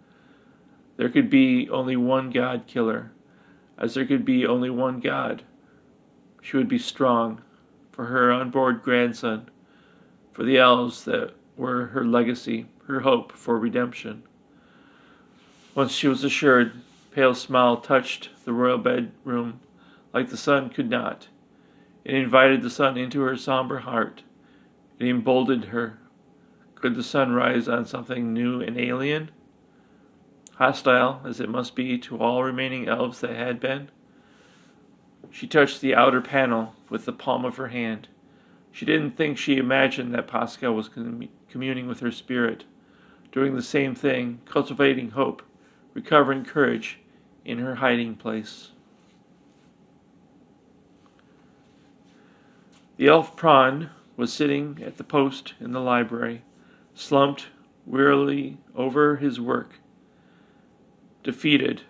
There 0.97 1.11
could 1.11 1.29
be 1.29 1.69
only 1.69 1.97
one 1.97 2.31
God 2.31 2.65
killer, 2.67 3.13
as 3.77 3.95
there 3.95 4.07
could 4.07 4.25
be 4.25 4.47
only 4.47 4.71
one 4.71 5.01
God. 5.01 5.43
She 6.41 6.57
would 6.57 6.69
be 6.69 6.79
strong, 6.79 7.43
for 7.93 8.07
her 8.07 8.33
unborn 8.33 8.81
grandson, 8.83 9.51
for 10.33 10.45
the 10.45 10.59
elves 10.59 11.05
that 11.05 11.35
were 11.57 11.87
her 11.87 12.05
legacy, 12.05 12.67
her 12.87 13.01
hope 13.01 13.33
for 13.33 13.59
redemption. 13.59 14.23
Once 15.75 15.93
she 15.93 16.09
was 16.09 16.25
assured, 16.25 16.73
pale 17.11 17.35
smile 17.35 17.77
touched 17.77 18.31
the 18.45 18.53
royal 18.53 18.79
bedroom 18.79 19.61
like 20.17 20.31
the 20.31 20.37
sun 20.39 20.71
could 20.71 20.89
not. 20.89 21.29
It 22.03 22.15
invited 22.15 22.63
the 22.63 22.71
sun 22.71 22.97
into 22.97 23.21
her 23.21 23.37
somber 23.37 23.81
heart. 23.81 24.23
It 24.99 25.07
emboldened 25.07 25.67
her. 25.67 25.99
Could 26.75 26.95
the 26.95 27.03
sun 27.03 27.33
rise 27.33 27.69
on 27.69 27.85
something 27.85 28.33
new 28.33 28.63
and 28.63 28.81
alien? 28.81 29.31
Hostile 30.55 31.21
as 31.27 31.39
it 31.39 31.51
must 31.51 31.77
be 31.77 31.99
to 31.99 32.17
all 32.17 32.43
remaining 32.43 32.89
elves 32.89 33.21
that 33.21 33.37
had 33.37 33.61
been? 33.61 33.91
She 35.31 35.47
touched 35.47 35.83
the 35.83 35.95
outer 35.95 36.23
panel 36.23 36.75
with 36.89 37.05
the 37.05 37.13
palm 37.13 37.45
of 37.45 37.59
her 37.59 37.69
hand. 37.69 38.09
She 38.73 38.87
didn't 38.87 39.19
think 39.19 39.37
she 39.37 39.59
imagined 39.59 40.15
that 40.15 40.29
Pascal 40.29 40.73
was 40.73 40.89
communing 41.51 41.87
with 41.87 42.01
her 42.01 42.11
spirit, 42.11 42.65
doing 43.33 43.55
the 43.55 43.61
same 43.61 43.95
thing, 43.95 44.41
cultivating 44.47 45.11
hope, 45.11 45.43
recovering 45.93 46.47
courage 46.47 47.01
in 47.45 47.59
her 47.59 47.75
hiding 47.75 48.15
place. 48.15 48.71
The 52.97 53.09
elf 53.09 53.37
Prawn 53.37 53.91
was 54.17 54.33
sitting 54.33 54.83
at 54.85 54.97
the 54.97 55.05
post 55.05 55.55
in 55.61 55.73
the 55.73 55.81
library, 55.81 56.43
slumped 56.95 57.49
wearily 57.85 58.57
over 58.75 59.17
his 59.17 59.39
work, 59.39 59.81
defeated, 61.23 61.83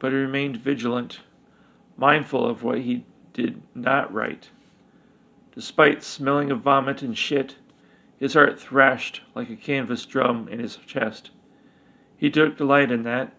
but 0.00 0.10
he 0.10 0.18
remained 0.18 0.56
vigilant 0.56 1.20
mindful 1.96 2.44
of 2.44 2.64
what 2.64 2.80
he 2.80 3.04
did 3.32 3.62
not 3.74 4.12
right. 4.12 4.48
Despite 5.54 6.02
smelling 6.02 6.50
of 6.50 6.62
vomit 6.62 7.02
and 7.02 7.16
shit, 7.16 7.56
his 8.18 8.34
heart 8.34 8.58
thrashed 8.58 9.20
like 9.34 9.48
a 9.48 9.56
canvas 9.56 10.04
drum 10.06 10.48
in 10.48 10.58
his 10.58 10.76
chest. 10.76 11.30
He 12.16 12.30
took 12.30 12.56
delight 12.56 12.90
in 12.90 13.04
that. 13.04 13.32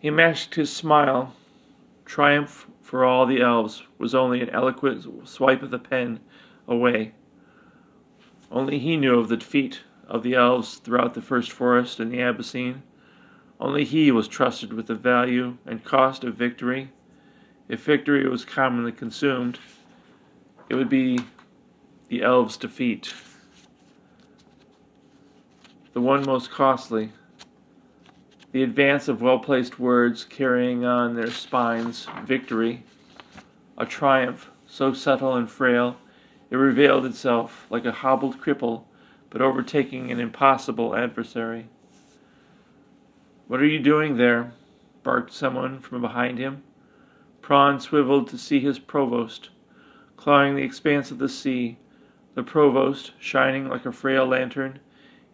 He 0.00 0.10
masked 0.10 0.56
his 0.56 0.72
smile. 0.72 1.34
Triumph 2.04 2.66
for 2.90 3.04
all 3.04 3.24
the 3.24 3.40
elves 3.40 3.84
was 3.98 4.16
only 4.16 4.40
an 4.40 4.50
eloquent 4.50 5.28
swipe 5.28 5.62
of 5.62 5.70
the 5.70 5.78
pen 5.78 6.18
away. 6.66 7.12
Only 8.50 8.80
he 8.80 8.96
knew 8.96 9.20
of 9.20 9.28
the 9.28 9.36
defeat 9.36 9.82
of 10.08 10.24
the 10.24 10.34
elves 10.34 10.78
throughout 10.78 11.14
the 11.14 11.22
first 11.22 11.52
forest 11.52 12.00
and 12.00 12.10
the 12.10 12.20
Abyssine. 12.20 12.82
Only 13.60 13.84
he 13.84 14.10
was 14.10 14.26
trusted 14.26 14.72
with 14.72 14.88
the 14.88 14.96
value 14.96 15.56
and 15.64 15.84
cost 15.84 16.24
of 16.24 16.34
victory. 16.34 16.90
If 17.68 17.84
victory 17.84 18.28
was 18.28 18.44
commonly 18.44 18.90
consumed, 18.90 19.60
it 20.68 20.74
would 20.74 20.88
be 20.88 21.20
the 22.08 22.24
elves' 22.24 22.56
defeat. 22.56 23.14
The 25.92 26.00
one 26.00 26.26
most 26.26 26.50
costly. 26.50 27.12
The 28.52 28.62
advance 28.62 29.06
of 29.06 29.22
well 29.22 29.38
placed 29.38 29.78
words 29.78 30.24
carrying 30.24 30.84
on 30.84 31.14
their 31.14 31.30
spines 31.30 32.08
victory, 32.24 32.82
a 33.78 33.86
triumph 33.86 34.50
so 34.66 34.92
subtle 34.92 35.34
and 35.34 35.48
frail 35.48 35.96
it 36.50 36.56
revealed 36.56 37.06
itself 37.06 37.66
like 37.70 37.84
a 37.84 37.92
hobbled 37.92 38.40
cripple, 38.40 38.82
but 39.30 39.40
overtaking 39.40 40.10
an 40.10 40.18
impossible 40.18 40.96
adversary. 40.96 41.68
What 43.46 43.60
are 43.60 43.66
you 43.66 43.78
doing 43.78 44.16
there? 44.16 44.52
barked 45.04 45.32
someone 45.32 45.78
from 45.78 46.00
behind 46.00 46.38
him. 46.38 46.64
Prawn 47.40 47.80
swiveled 47.80 48.28
to 48.28 48.38
see 48.38 48.58
his 48.58 48.80
provost, 48.80 49.50
clawing 50.16 50.56
the 50.56 50.62
expanse 50.62 51.10
of 51.10 51.18
the 51.18 51.28
sea, 51.28 51.78
the 52.34 52.42
provost, 52.42 53.12
shining 53.18 53.68
like 53.68 53.86
a 53.86 53.92
frail 53.92 54.26
lantern, 54.26 54.80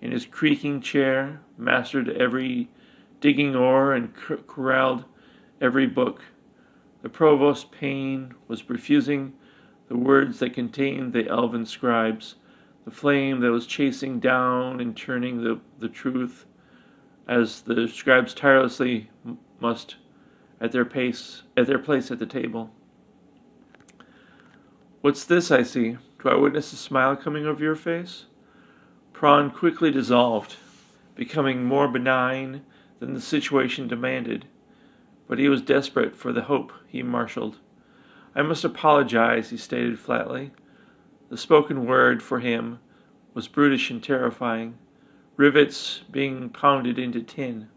in 0.01 0.13
his 0.13 0.27
creaking 0.27 0.83
chair, 0.83 1.41
mastered 1.57 2.11
every 2.11 2.69
digging 3.21 3.55
oar 3.55 3.93
and 3.93 4.15
corralled 4.47 5.05
every 5.61 5.87
book. 5.87 6.23
The 7.03 7.09
provost's 7.09 7.69
pain 7.71 8.35
was 8.49 8.69
refusing 8.69 9.33
the 9.89 9.97
words 9.97 10.41
that 10.41 10.55
contained 10.55 11.13
the 11.13 11.29
elven 11.29 11.67
scribes, 11.67 12.37
the 12.85 12.91
flame 12.91 13.41
that 13.41 13.51
was 13.51 13.67
chasing 13.67 14.21
down 14.21 14.81
and 14.81 14.97
turning 14.97 15.43
the, 15.43 15.61
the 15.79 15.89
truth 15.89 16.47
as 17.29 17.63
the 17.63 17.89
scribes 17.89 18.35
tirelessly 18.35 19.11
must 19.61 19.97
at 20.61 20.73
their 20.73 20.85
pace 20.85 21.43
at 21.57 21.67
their 21.67 21.79
place 21.79 22.11
at 22.11 22.19
the 22.19 22.27
table. 22.27 22.71
What's 25.01 25.25
this 25.25 25.51
I 25.51 25.63
see? 25.63 25.97
Do 26.23 26.29
I 26.29 26.35
witness 26.35 26.73
a 26.73 26.77
smile 26.77 27.17
coming 27.17 27.47
over 27.47 27.63
your 27.63 27.77
face? 27.77 28.27
Prawn 29.13 29.51
quickly 29.51 29.91
dissolved, 29.91 30.57
becoming 31.15 31.65
more 31.65 31.89
benign 31.89 32.63
than 32.99 33.15
the 33.15 33.21
situation 33.21 33.89
demanded, 33.89 34.47
but 35.29 35.39
he 35.39 35.49
was 35.49 35.63
desperate 35.63 36.17
for 36.17 36.33
the 36.33 36.43
hope 36.43 36.73
he 36.87 37.03
marshaled. 37.03 37.59
I 38.35 38.43
must 38.43 38.65
apologize, 38.65 39.51
he 39.51 39.57
stated 39.57 39.99
flatly. 39.99 40.53
The 41.29 41.37
spoken 41.37 41.87
word 41.87 42.23
for 42.23 42.41
him 42.41 42.79
was 43.35 43.49
brutish 43.49 43.91
and 43.91 44.03
terrifying 44.03 44.79
rivets 45.37 46.01
being 46.11 46.49
pounded 46.49 46.99
into 46.99 47.23
tin. 47.23 47.69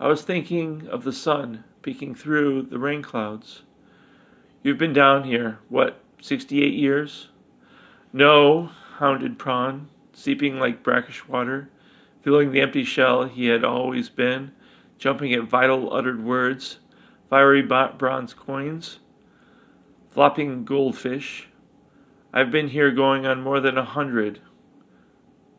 I 0.00 0.08
was 0.08 0.22
thinking 0.22 0.88
of 0.88 1.04
the 1.04 1.12
sun 1.12 1.64
peeking 1.82 2.14
through 2.14 2.62
the 2.62 2.78
rain 2.78 3.02
clouds. 3.02 3.62
You've 4.62 4.78
been 4.78 4.92
down 4.92 5.24
here, 5.24 5.58
what, 5.68 6.00
68 6.20 6.72
years? 6.72 7.28
No, 8.12 8.70
hounded 8.96 9.38
Prawn, 9.38 9.88
seeping 10.12 10.58
like 10.58 10.82
brackish 10.82 11.26
water, 11.28 11.68
filling 12.22 12.52
the 12.52 12.60
empty 12.60 12.84
shell 12.84 13.24
he 13.24 13.46
had 13.46 13.64
always 13.64 14.08
been, 14.08 14.52
jumping 14.98 15.32
at 15.32 15.42
vital 15.42 15.92
uttered 15.92 16.22
words, 16.22 16.78
fiery 17.28 17.62
bronze 17.62 18.32
coins, 18.32 19.00
flopping 20.10 20.64
goldfish. 20.64 21.48
I've 22.32 22.50
been 22.50 22.68
here 22.68 22.90
going 22.90 23.26
on 23.26 23.42
more 23.42 23.60
than 23.60 23.76
a 23.76 23.84
hundred, 23.84 24.40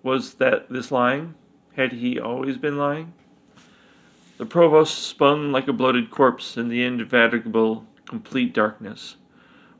was 0.03 0.35
that 0.35 0.69
this 0.69 0.91
lying? 0.91 1.35
Had 1.75 1.93
he 1.93 2.19
always 2.19 2.57
been 2.57 2.77
lying? 2.77 3.13
The 4.37 4.45
provost 4.45 4.97
spun 4.97 5.51
like 5.51 5.67
a 5.67 5.73
bloated 5.73 6.11
corpse 6.11 6.57
in 6.57 6.67
the 6.67 6.83
indefatigable, 6.83 7.85
complete 8.05 8.53
darkness. 8.53 9.15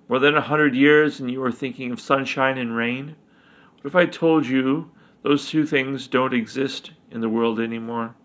More 0.08 0.20
than 0.20 0.38
a 0.38 0.42
hundred 0.42 0.76
years, 0.76 1.20
and 1.20 1.30
you 1.30 1.42
were 1.42 1.52
thinking 1.52 1.92
of 1.92 2.00
sunshine 2.00 2.58
and 2.58 2.76
rain? 2.76 3.16
What 3.76 3.86
if 3.86 3.96
I 3.96 4.06
told 4.06 4.46
you 4.46 4.92
those 5.24 5.50
two 5.50 5.66
things 5.66 6.08
don't 6.08 6.34
exist 6.34 6.92
in 7.10 7.22
the 7.22 7.30
world 7.30 7.60
anymore? 7.60 8.16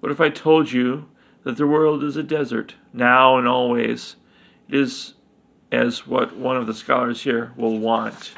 What 0.00 0.12
if 0.12 0.20
I 0.20 0.30
told 0.30 0.72
you 0.72 1.08
that 1.42 1.56
the 1.56 1.66
world 1.66 2.02
is 2.02 2.16
a 2.16 2.22
desert, 2.22 2.74
now 2.92 3.36
and 3.36 3.46
always? 3.46 4.16
It 4.68 4.80
is 4.80 5.14
as 5.70 6.06
what 6.06 6.36
one 6.36 6.56
of 6.56 6.66
the 6.66 6.74
scholars 6.74 7.22
here 7.22 7.52
will 7.56 7.78
want. 7.78 8.32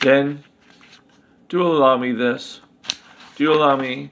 Then, 0.00 0.44
do 1.48 1.62
allow 1.62 1.96
me 1.96 2.12
this. 2.12 2.60
Do 3.36 3.52
allow 3.52 3.76
me 3.76 4.10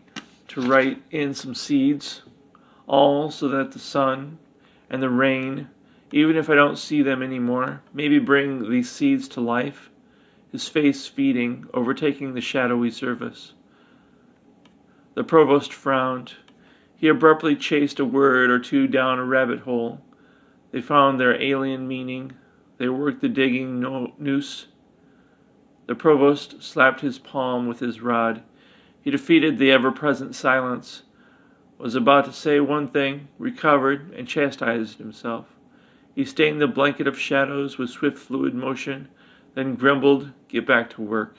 to 0.48 0.62
write 0.62 1.02
in 1.10 1.34
some 1.34 1.54
seeds, 1.54 2.22
all 2.86 3.30
so 3.30 3.48
that 3.48 3.72
the 3.72 3.78
sun 3.78 4.38
and 4.90 5.02
the 5.02 5.10
rain, 5.10 5.68
even 6.10 6.36
if 6.36 6.48
I 6.48 6.54
don't 6.54 6.78
see 6.78 7.02
them 7.02 7.22
anymore, 7.22 7.82
maybe 7.92 8.18
bring 8.18 8.70
these 8.70 8.90
seeds 8.90 9.28
to 9.28 9.40
life, 9.40 9.90
his 10.52 10.68
face 10.68 11.06
feeding, 11.06 11.66
overtaking 11.72 12.34
the 12.34 12.40
shadowy 12.40 12.90
surface. 12.90 13.54
The 15.14 15.24
provost 15.24 15.72
frowned. 15.72 16.34
He 16.94 17.08
abruptly 17.08 17.56
chased 17.56 17.98
a 17.98 18.04
word 18.04 18.50
or 18.50 18.58
two 18.58 18.86
down 18.86 19.18
a 19.18 19.24
rabbit 19.24 19.60
hole. 19.60 20.02
They 20.70 20.80
found 20.80 21.18
their 21.18 21.40
alien 21.40 21.88
meaning. 21.88 22.32
They 22.78 22.88
worked 22.88 23.22
the 23.22 23.28
digging 23.28 23.80
no- 23.80 24.12
noose. 24.18 24.68
The 25.86 25.94
provost 25.94 26.62
slapped 26.62 27.00
his 27.00 27.18
palm 27.18 27.66
with 27.66 27.80
his 27.80 28.00
rod. 28.00 28.42
He 29.00 29.10
defeated 29.10 29.58
the 29.58 29.72
ever 29.72 29.90
present 29.90 30.34
silence, 30.34 31.02
was 31.76 31.94
about 31.94 32.26
to 32.26 32.32
say 32.32 32.60
one 32.60 32.88
thing, 32.88 33.28
recovered, 33.38 34.12
and 34.16 34.28
chastised 34.28 34.98
himself. 34.98 35.46
He 36.14 36.24
stained 36.24 36.60
the 36.60 36.68
blanket 36.68 37.06
of 37.08 37.18
shadows 37.18 37.78
with 37.78 37.90
swift 37.90 38.18
fluid 38.18 38.54
motion, 38.54 39.08
then 39.54 39.74
grumbled, 39.74 40.30
Get 40.48 40.66
back 40.66 40.90
to 40.90 41.02
work. 41.02 41.36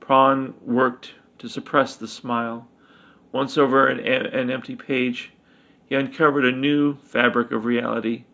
Prawn 0.00 0.54
worked 0.60 1.14
to 1.38 1.48
suppress 1.48 1.96
the 1.96 2.08
smile. 2.08 2.68
Once 3.30 3.56
over 3.56 3.86
an, 3.86 4.00
an 4.00 4.50
empty 4.50 4.74
page, 4.76 5.32
he 5.86 5.94
uncovered 5.94 6.44
a 6.44 6.52
new 6.52 6.96
fabric 6.96 7.52
of 7.52 7.64
reality. 7.64 8.24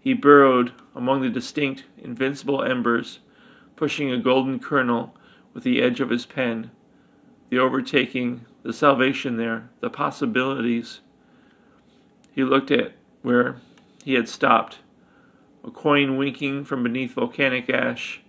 He 0.00 0.14
burrowed 0.14 0.72
among 0.94 1.22
the 1.22 1.28
distinct, 1.28 1.84
invincible 1.96 2.62
embers, 2.62 3.18
pushing 3.76 4.10
a 4.12 4.18
golden 4.18 4.58
kernel 4.58 5.14
with 5.54 5.64
the 5.64 5.82
edge 5.82 6.00
of 6.00 6.10
his 6.10 6.24
pen. 6.24 6.70
The 7.50 7.58
overtaking, 7.58 8.44
the 8.62 8.72
salvation 8.72 9.36
there, 9.36 9.70
the 9.80 9.90
possibilities. 9.90 11.00
He 12.32 12.44
looked 12.44 12.70
at 12.70 12.92
where 13.22 13.56
he 14.04 14.14
had 14.14 14.28
stopped, 14.28 14.78
a 15.64 15.70
coin 15.70 16.16
winking 16.16 16.64
from 16.64 16.82
beneath 16.82 17.14
volcanic 17.14 17.68
ash, 17.68 18.22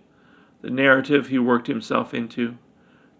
the 0.62 0.70
narrative 0.70 1.28
he 1.28 1.38
worked 1.38 1.66
himself 1.66 2.12
into 2.12 2.56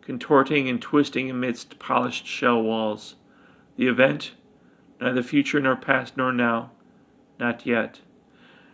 contorting 0.03 0.69
and 0.69 0.81
twisting 0.81 1.31
amidst 1.31 1.79
polished 1.79 2.27
shell 2.27 2.63
walls. 2.63 3.17
The 3.77 3.87
event, 3.87 4.33
neither 5.01 5.23
future 5.23 5.61
nor 5.61 5.77
past 5.77 6.17
nor 6.17 6.33
now, 6.33 6.73
not 7.39 7.65
yet. 7.65 8.01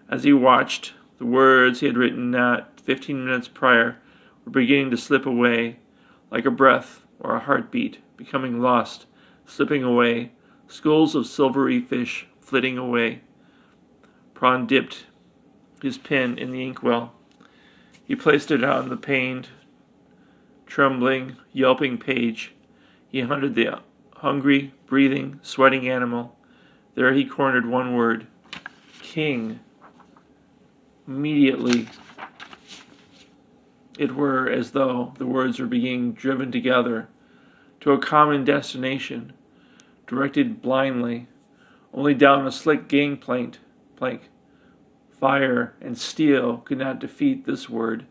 As 0.08 0.24
he 0.24 0.32
watched, 0.32 0.94
the 1.18 1.26
words 1.26 1.80
he 1.80 1.86
had 1.86 1.96
written 1.96 2.30
not 2.30 2.80
fifteen 2.80 3.24
minutes 3.24 3.48
prior 3.48 3.98
were 4.44 4.52
beginning 4.52 4.90
to 4.90 4.96
slip 4.96 5.26
away, 5.26 5.78
like 6.30 6.46
a 6.46 6.50
breath 6.50 7.02
or 7.20 7.34
a 7.34 7.40
heartbeat, 7.40 7.98
becoming 8.16 8.60
lost, 8.60 9.06
slipping 9.44 9.82
away, 9.82 10.32
schools 10.68 11.14
of 11.14 11.26
silvery 11.26 11.80
fish 11.80 12.26
flitting 12.40 12.78
away. 12.78 13.20
Prawn 14.34 14.66
dipped 14.66 15.06
his 15.82 15.98
pen 15.98 16.38
in 16.38 16.50
the 16.50 16.62
inkwell. 16.62 17.12
He 18.06 18.14
placed 18.14 18.50
it 18.50 18.62
on 18.62 18.88
the 18.88 18.96
pained, 18.96 19.48
trembling, 20.64 21.36
yelping 21.52 21.98
page. 21.98 22.54
He 23.08 23.20
hunted 23.20 23.54
the 23.54 23.80
hungry, 24.16 24.72
breathing, 24.86 25.40
sweating 25.42 25.88
animal. 25.88 26.36
There 26.94 27.12
he 27.12 27.24
cornered 27.24 27.66
one 27.66 27.94
word 27.94 28.26
King. 29.02 29.60
Immediately, 31.08 31.88
it 33.98 34.14
were 34.14 34.48
as 34.48 34.70
though 34.70 35.14
the 35.18 35.26
words 35.26 35.58
were 35.58 35.66
being 35.66 36.12
driven 36.12 36.52
together 36.52 37.08
to 37.80 37.92
a 37.92 37.98
common 37.98 38.44
destination, 38.44 39.32
directed 40.06 40.62
blindly, 40.62 41.26
only 41.92 42.14
down 42.14 42.46
a 42.46 42.52
slick 42.52 42.88
gangplank. 42.88 43.58
Plank. 43.96 44.28
Fire 45.18 45.74
and 45.80 45.96
steel 45.96 46.58
could 46.58 46.76
not 46.76 46.98
defeat 46.98 47.46
this 47.46 47.70
word. 47.70 48.04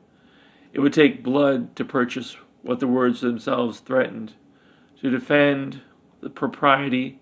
It 0.73 0.79
would 0.79 0.93
take 0.93 1.23
blood 1.23 1.75
to 1.75 1.85
purchase 1.85 2.35
what 2.63 2.79
the 2.79 2.87
words 2.87 3.21
themselves 3.21 3.79
threatened, 3.79 4.33
to 5.01 5.11
defend 5.11 5.81
the 6.21 6.31
propriety 6.31 7.19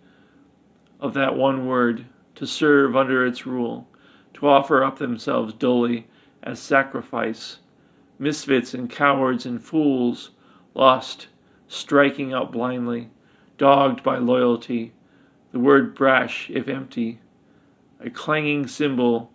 of 1.01 1.13
that 1.15 1.35
one 1.35 1.67
word, 1.67 2.05
to 2.35 2.47
serve 2.47 2.95
under 2.95 3.25
its 3.25 3.45
rule, 3.45 3.89
to 4.35 4.47
offer 4.47 4.85
up 4.85 4.99
themselves 4.99 5.53
dully 5.53 6.07
as 6.41 6.59
sacrifice, 6.59 7.59
misfits 8.17 8.73
and 8.73 8.89
cowards 8.89 9.45
and 9.45 9.61
fools, 9.61 10.31
lost, 10.73 11.27
striking 11.67 12.31
out 12.31 12.53
blindly, 12.53 13.09
dogged 13.57 14.01
by 14.01 14.17
loyalty, 14.17 14.93
the 15.51 15.59
word 15.59 15.93
brash 15.93 16.49
if 16.49 16.69
empty, 16.69 17.19
a 17.99 18.09
clanging 18.09 18.65
cymbal, 18.65 19.29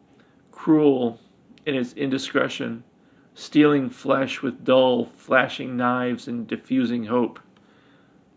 cruel 0.69 1.19
in 1.65 1.75
its 1.75 1.95
indiscretion, 1.95 2.85
stealing 3.33 3.89
flesh 3.89 4.43
with 4.43 4.67
dull, 4.67 5.07
flashing 5.17 5.79
knives 5.79 6.29
and 6.29 6.47
diffusing 6.47 7.05
hope. 7.05 7.41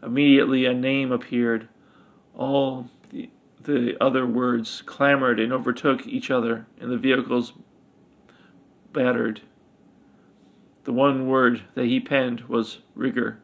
Immediately 0.02 0.66
a 0.66 0.74
name 0.74 1.12
appeared. 1.12 1.68
All 2.34 2.90
the, 3.10 3.30
the 3.62 3.98
other 4.00 4.26
words 4.26 4.82
clamored 4.82 5.42
and 5.42 5.52
overtook 5.52 6.08
each 6.08 6.32
other, 6.32 6.68
and 6.80 6.90
the 6.90 6.98
vehicles 6.98 7.52
battered. 8.94 9.42
The 10.86 10.94
one 10.94 11.28
word 11.28 11.64
that 11.76 11.88
he 11.88 12.00
penned 12.00 12.44
was 12.48 12.78
Rigger. 12.96 13.40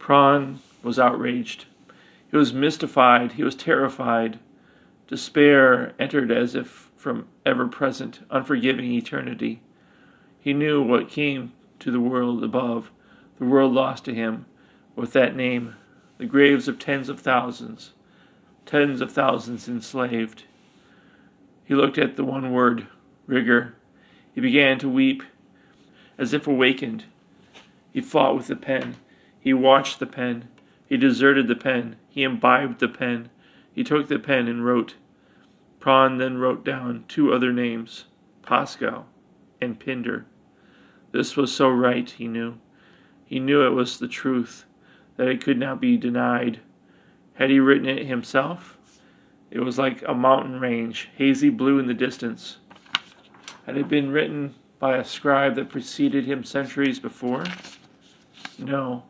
Prawn 0.00 0.58
was 0.82 0.98
outraged. 0.98 1.66
He 2.28 2.36
was 2.36 2.52
mystified. 2.52 3.34
He 3.34 3.44
was 3.44 3.54
terrified. 3.54 4.40
Despair 5.06 5.94
entered 6.00 6.32
as 6.32 6.56
if 6.56 6.90
from 7.02 7.26
ever 7.44 7.66
present, 7.66 8.20
unforgiving 8.30 8.92
eternity. 8.92 9.60
He 10.38 10.52
knew 10.52 10.80
what 10.80 11.08
came 11.08 11.52
to 11.80 11.90
the 11.90 11.98
world 11.98 12.44
above, 12.44 12.92
the 13.40 13.44
world 13.44 13.72
lost 13.72 14.04
to 14.04 14.14
him, 14.14 14.46
with 14.94 15.12
that 15.12 15.34
name, 15.34 15.74
the 16.18 16.26
graves 16.26 16.68
of 16.68 16.78
tens 16.78 17.08
of 17.08 17.18
thousands, 17.18 17.92
tens 18.66 19.00
of 19.00 19.10
thousands 19.10 19.66
enslaved. 19.68 20.44
He 21.64 21.74
looked 21.74 21.98
at 21.98 22.14
the 22.14 22.24
one 22.24 22.52
word, 22.52 22.86
Rigger. 23.26 23.74
He 24.32 24.40
began 24.40 24.78
to 24.78 24.88
weep, 24.88 25.24
as 26.16 26.32
if 26.32 26.46
awakened. 26.46 27.06
He 27.92 28.00
fought 28.00 28.36
with 28.36 28.46
the 28.46 28.54
pen. 28.54 28.94
He 29.40 29.52
watched 29.52 29.98
the 29.98 30.06
pen. 30.06 30.48
He 30.86 30.96
deserted 30.96 31.48
the 31.48 31.56
pen. 31.56 31.96
He 32.08 32.22
imbibed 32.22 32.78
the 32.78 32.86
pen. 32.86 33.28
He 33.74 33.82
took 33.82 34.06
the 34.06 34.20
pen 34.20 34.46
and 34.46 34.64
wrote. 34.64 34.94
Prawn 35.82 36.18
then 36.18 36.38
wrote 36.38 36.64
down 36.64 37.04
two 37.08 37.32
other 37.32 37.52
names, 37.52 38.04
Pascal 38.44 39.06
and 39.60 39.80
Pinder. 39.80 40.26
This 41.10 41.36
was 41.36 41.52
so 41.52 41.68
right, 41.70 42.08
he 42.08 42.28
knew. 42.28 42.60
He 43.24 43.40
knew 43.40 43.66
it 43.66 43.70
was 43.70 43.98
the 43.98 44.06
truth, 44.06 44.64
that 45.16 45.26
it 45.26 45.42
could 45.42 45.58
not 45.58 45.80
be 45.80 45.96
denied. 45.96 46.60
Had 47.34 47.50
he 47.50 47.58
written 47.58 47.88
it 47.88 48.06
himself? 48.06 48.78
It 49.50 49.58
was 49.58 49.76
like 49.76 50.04
a 50.06 50.14
mountain 50.14 50.60
range, 50.60 51.10
hazy 51.16 51.50
blue 51.50 51.80
in 51.80 51.88
the 51.88 51.94
distance. 51.94 52.58
Had 53.66 53.76
it 53.76 53.88
been 53.88 54.12
written 54.12 54.54
by 54.78 54.96
a 54.96 55.04
scribe 55.04 55.56
that 55.56 55.68
preceded 55.68 56.26
him 56.26 56.44
centuries 56.44 57.00
before? 57.00 57.42
No. 58.56 59.02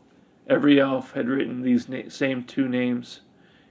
Every 0.46 0.80
elf 0.80 1.12
had 1.12 1.28
written 1.28 1.60
these 1.60 1.86
na- 1.86 2.08
same 2.08 2.44
two 2.44 2.66
names 2.66 3.20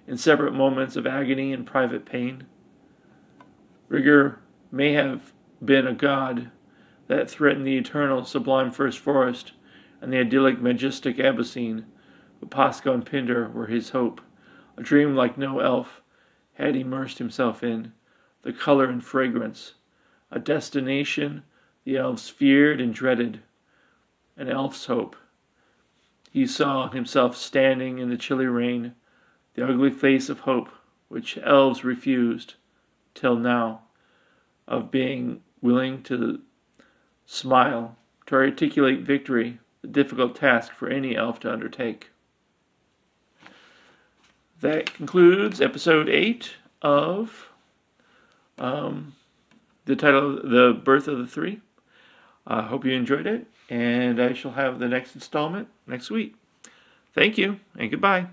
in 0.05 0.17
separate 0.17 0.53
moments 0.53 0.95
of 0.95 1.07
agony 1.07 1.51
and 1.51 1.65
private 1.65 2.05
pain. 2.05 2.45
Rigger 3.91 4.39
may 4.71 4.93
have 4.93 5.33
been 5.63 5.85
a 5.85 5.93
god 5.93 6.49
that 7.07 7.29
threatened 7.29 7.67
the 7.67 7.77
eternal, 7.77 8.23
sublime 8.23 8.71
first 8.71 8.99
forest 8.99 9.51
and 9.99 10.13
the 10.13 10.17
idyllic, 10.19 10.61
majestic 10.61 11.19
Abyssine. 11.19 11.85
But 12.39 12.49
Pascal 12.49 12.93
and 12.93 13.05
Pinder 13.05 13.49
were 13.49 13.67
his 13.67 13.89
hope, 13.89 14.21
a 14.77 14.81
dream 14.81 15.13
like 15.13 15.37
no 15.37 15.59
elf 15.59 16.01
had 16.53 16.77
immersed 16.77 17.17
himself 17.17 17.65
in, 17.65 17.91
the 18.43 18.53
color 18.53 18.85
and 18.85 19.03
fragrance, 19.03 19.73
a 20.31 20.39
destination 20.39 21.43
the 21.83 21.97
elves 21.97 22.29
feared 22.29 22.79
and 22.79 22.93
dreaded, 22.93 23.41
an 24.37 24.47
elf's 24.47 24.85
hope. 24.85 25.17
He 26.31 26.47
saw 26.47 26.89
himself 26.89 27.35
standing 27.35 27.97
in 27.97 28.09
the 28.09 28.15
chilly 28.15 28.45
rain, 28.45 28.95
the 29.55 29.67
ugly 29.67 29.91
face 29.91 30.29
of 30.29 30.39
hope, 30.39 30.69
which 31.09 31.37
elves 31.43 31.83
refused, 31.83 32.55
till 33.13 33.35
now, 33.35 33.81
of 34.67 34.91
being 34.91 35.41
willing 35.61 36.03
to 36.03 36.41
smile 37.25 37.97
to 38.25 38.35
articulate 38.35 39.01
victory, 39.01 39.59
a 39.83 39.87
difficult 39.87 40.35
task 40.35 40.73
for 40.73 40.89
any 40.89 41.15
elf 41.15 41.39
to 41.41 41.51
undertake. 41.51 42.09
That 44.61 44.93
concludes 44.93 45.59
episode 45.59 46.07
8 46.07 46.55
of 46.81 47.49
um, 48.59 49.15
the 49.85 49.95
title, 49.95 50.35
The 50.35 50.79
Birth 50.83 51.07
of 51.07 51.17
the 51.17 51.27
Three. 51.27 51.61
I 52.45 52.61
hope 52.63 52.85
you 52.85 52.93
enjoyed 52.93 53.27
it, 53.27 53.47
and 53.69 54.21
I 54.21 54.33
shall 54.33 54.51
have 54.51 54.79
the 54.79 54.87
next 54.87 55.15
installment 55.15 55.67
next 55.87 56.11
week. 56.11 56.35
Thank 57.13 57.37
you, 57.37 57.59
and 57.77 57.89
goodbye. 57.89 58.27